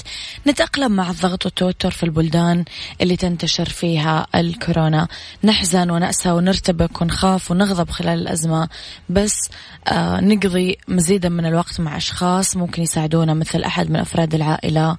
نتأقلم 0.46 0.92
مع 0.92 1.10
الضغط 1.10 1.44
والتوتر 1.44 1.90
في 1.90 2.02
البلدان 2.02 2.64
اللي 3.00 3.16
تنتشر 3.16 3.68
فيها 3.68 4.26
الكورونا. 4.34 5.08
نحزن 5.44 5.90
ونأسى 5.90 6.30
ونرتبك 6.30 7.02
ونخاف 7.02 7.50
ونغضب 7.50 7.90
خلال 7.90 8.18
الأزمة. 8.18 8.68
بس 9.08 9.50
آه 9.88 10.20
نقضي 10.20 10.78
مزيدا 10.88 11.28
من 11.28 11.46
الوقت 11.46 11.80
مع 11.80 11.96
أشخاص 11.96 12.56
ممكن 12.56 12.82
يساعدونا 12.82 13.34
مثل 13.34 13.62
أحد 13.62 13.90
من 13.90 13.96
أفراد 13.96 14.34
العائلة 14.34 14.96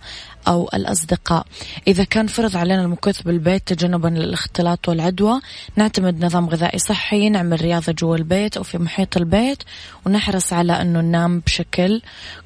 أو 0.48 0.70
الأصدقاء. 0.74 1.46
إذا 1.88 2.04
كان 2.04 2.28
فرض 2.28 2.58
علينا 2.58 2.82
المكث 2.82 3.22
بالبيت 3.22 3.74
تجنبا 3.74 4.08
للاختلاط 4.08 4.90
والعدوى 4.90 5.42
نعتمد 5.76 6.26
نظام 6.26 6.50
غذائي 6.50 6.80
صحي 6.80 7.30
نعمل 7.30 7.62
رياضة 7.62 7.92
جوا 7.92 8.16
البيت 8.16 8.58
أو 8.58 8.64
في 8.64 8.78
محيط 8.78 9.18
البيت 9.18 9.64
ونحرص 10.06 10.54
على 10.54 10.82
أنه 10.82 11.02
ننام 11.02 11.40
بشكل 11.40 12.02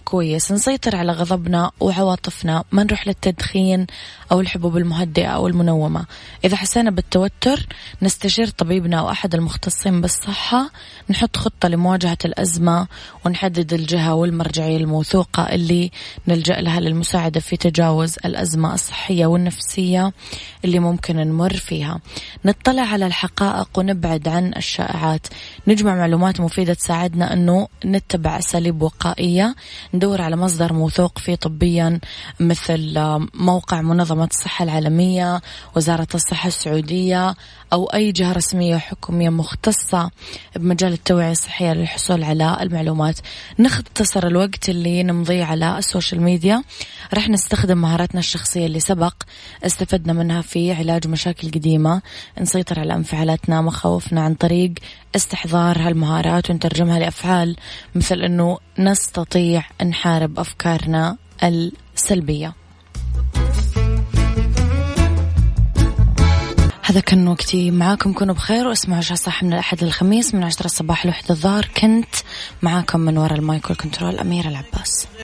كويس 0.06 0.52
نسيطر 0.52 0.96
على 0.96 1.12
غضبنا 1.12 1.72
وعواطفنا 1.80 2.64
ما 2.72 2.84
نروح 2.84 3.08
للتدخين 3.08 3.88
أو 4.32 4.40
الحبوب 4.40 4.78
المهدئة 4.78 5.28
أو 5.28 5.48
المنومة. 5.48 6.06
إذا 6.46 6.56
حسينا 6.58 6.92
بالتوتر 6.92 7.68
نستشير 8.02 8.48
طبيبنا 8.48 9.00
أو 9.00 9.10
أحد 9.10 9.36
المختصين 9.36 10.02
بالصحة 10.02 10.70
نحط 11.10 11.38
خطة 11.38 11.68
لمواجهة 11.68 12.18
الأزمة 12.26 12.88
ونحدد 13.26 13.74
الجهة 13.74 14.14
والمرجعية 14.14 14.78
الموثوقة 14.78 15.44
اللي 15.44 15.92
نلجأ 16.28 16.62
لها 16.62 16.80
للمساعدة 16.80 17.40
في 17.40 17.58
تجاوز 17.58 18.16
الأزمة 18.26 18.74
الصحية 18.74 19.26
والنفسية 19.26 20.12
اللي 20.66 20.80
ممكن 20.80 21.16
نمر 21.16 21.54
فيها. 21.54 22.00
نطلع 22.46 22.84
على 22.84 23.08
الحقائق 23.08 23.70
ونبعد 23.78 24.28
عن 24.28 24.54
الشائعات. 24.58 25.28
نجمع 25.68 25.96
معلومات 25.96 26.40
مفيدة 26.40 26.74
تساعدنا 26.74 27.34
أنه 27.34 27.68
نتبع 27.86 28.40
أساليب 28.40 28.82
وقائية 28.82 29.56
ندور 29.96 30.22
على 30.22 30.36
مصدر 30.36 30.74
موثوق 30.74 31.20
فيه 31.20 31.36
طبيا 31.36 32.00
مثل 32.40 33.00
موقع 33.34 33.82
منظمة 33.82 34.30
الصحة 34.32 34.64
العالمية 34.64 35.42
وزارة 35.76 36.08
الصحة 36.16 36.48
السعودية 36.48 37.36
أو 37.74 37.86
أي 37.86 38.12
جهة 38.12 38.34
رسمية 38.34 38.78
حكومية 38.78 39.30
مختصة 39.30 40.12
بمجال 40.56 40.94
التوعية 40.94 41.32
الصحية 41.32 41.74
للحصول 41.74 42.24
على 42.24 42.58
المعلومات. 42.62 43.20
نختصر 43.60 44.28
الوقت 44.28 44.70
اللي 44.70 45.04
نمضيه 45.04 45.44
على 45.44 45.78
السوشيال 45.78 46.22
ميديا. 46.22 46.64
راح 47.14 47.30
نستخدم 47.30 47.78
مهاراتنا 47.78 48.20
الشخصية 48.20 48.66
اللي 48.66 48.80
سبق. 48.80 49.14
استفدنا 49.66 50.14
منها 50.14 50.42
في 50.42 50.74
علاج 50.74 51.08
مشاكل 51.08 51.52
قديمة. 51.52 52.02
نسيطر 52.42 52.80
على 52.80 52.94
انفعالاتنا 52.94 53.62
مخاوفنا 53.62 54.22
عن 54.22 54.34
طريق 54.34 54.74
استحضار 55.16 55.78
هالمهارات 55.78 56.50
ونترجمها 56.50 57.00
لأفعال 57.00 57.56
مثل 57.96 58.22
أنه 58.22 58.58
نستطيع 58.80 59.64
نحارب 59.86 60.40
أفكارنا 60.40 61.18
السلبية. 61.44 62.54
هذا 66.82 67.00
كان 67.00 67.28
وقتي. 67.28 67.72
معاكم 67.72 68.14
كونوا 68.14 68.36
بخير 68.36 68.68
واسمعوا 68.68 68.98
عيشها 68.98 69.18
صح 69.18 69.44
من 69.44 69.54
الأحد 69.54 69.84
للخميس 69.84 70.36
من 70.36 70.44
عشرة 70.44 70.66
الصباح 70.66 71.06
لوحدة 71.06 71.30
الظهر. 71.30 71.70
كنت 71.78 72.16
معاكم 72.62 73.00
من 73.00 73.18
وراء 73.18 73.40
ال 73.40 73.46
mic 73.46 73.64
وال 73.64 73.76
control 73.76 74.20
أميرة 74.20 74.48
العباس. 74.48 75.08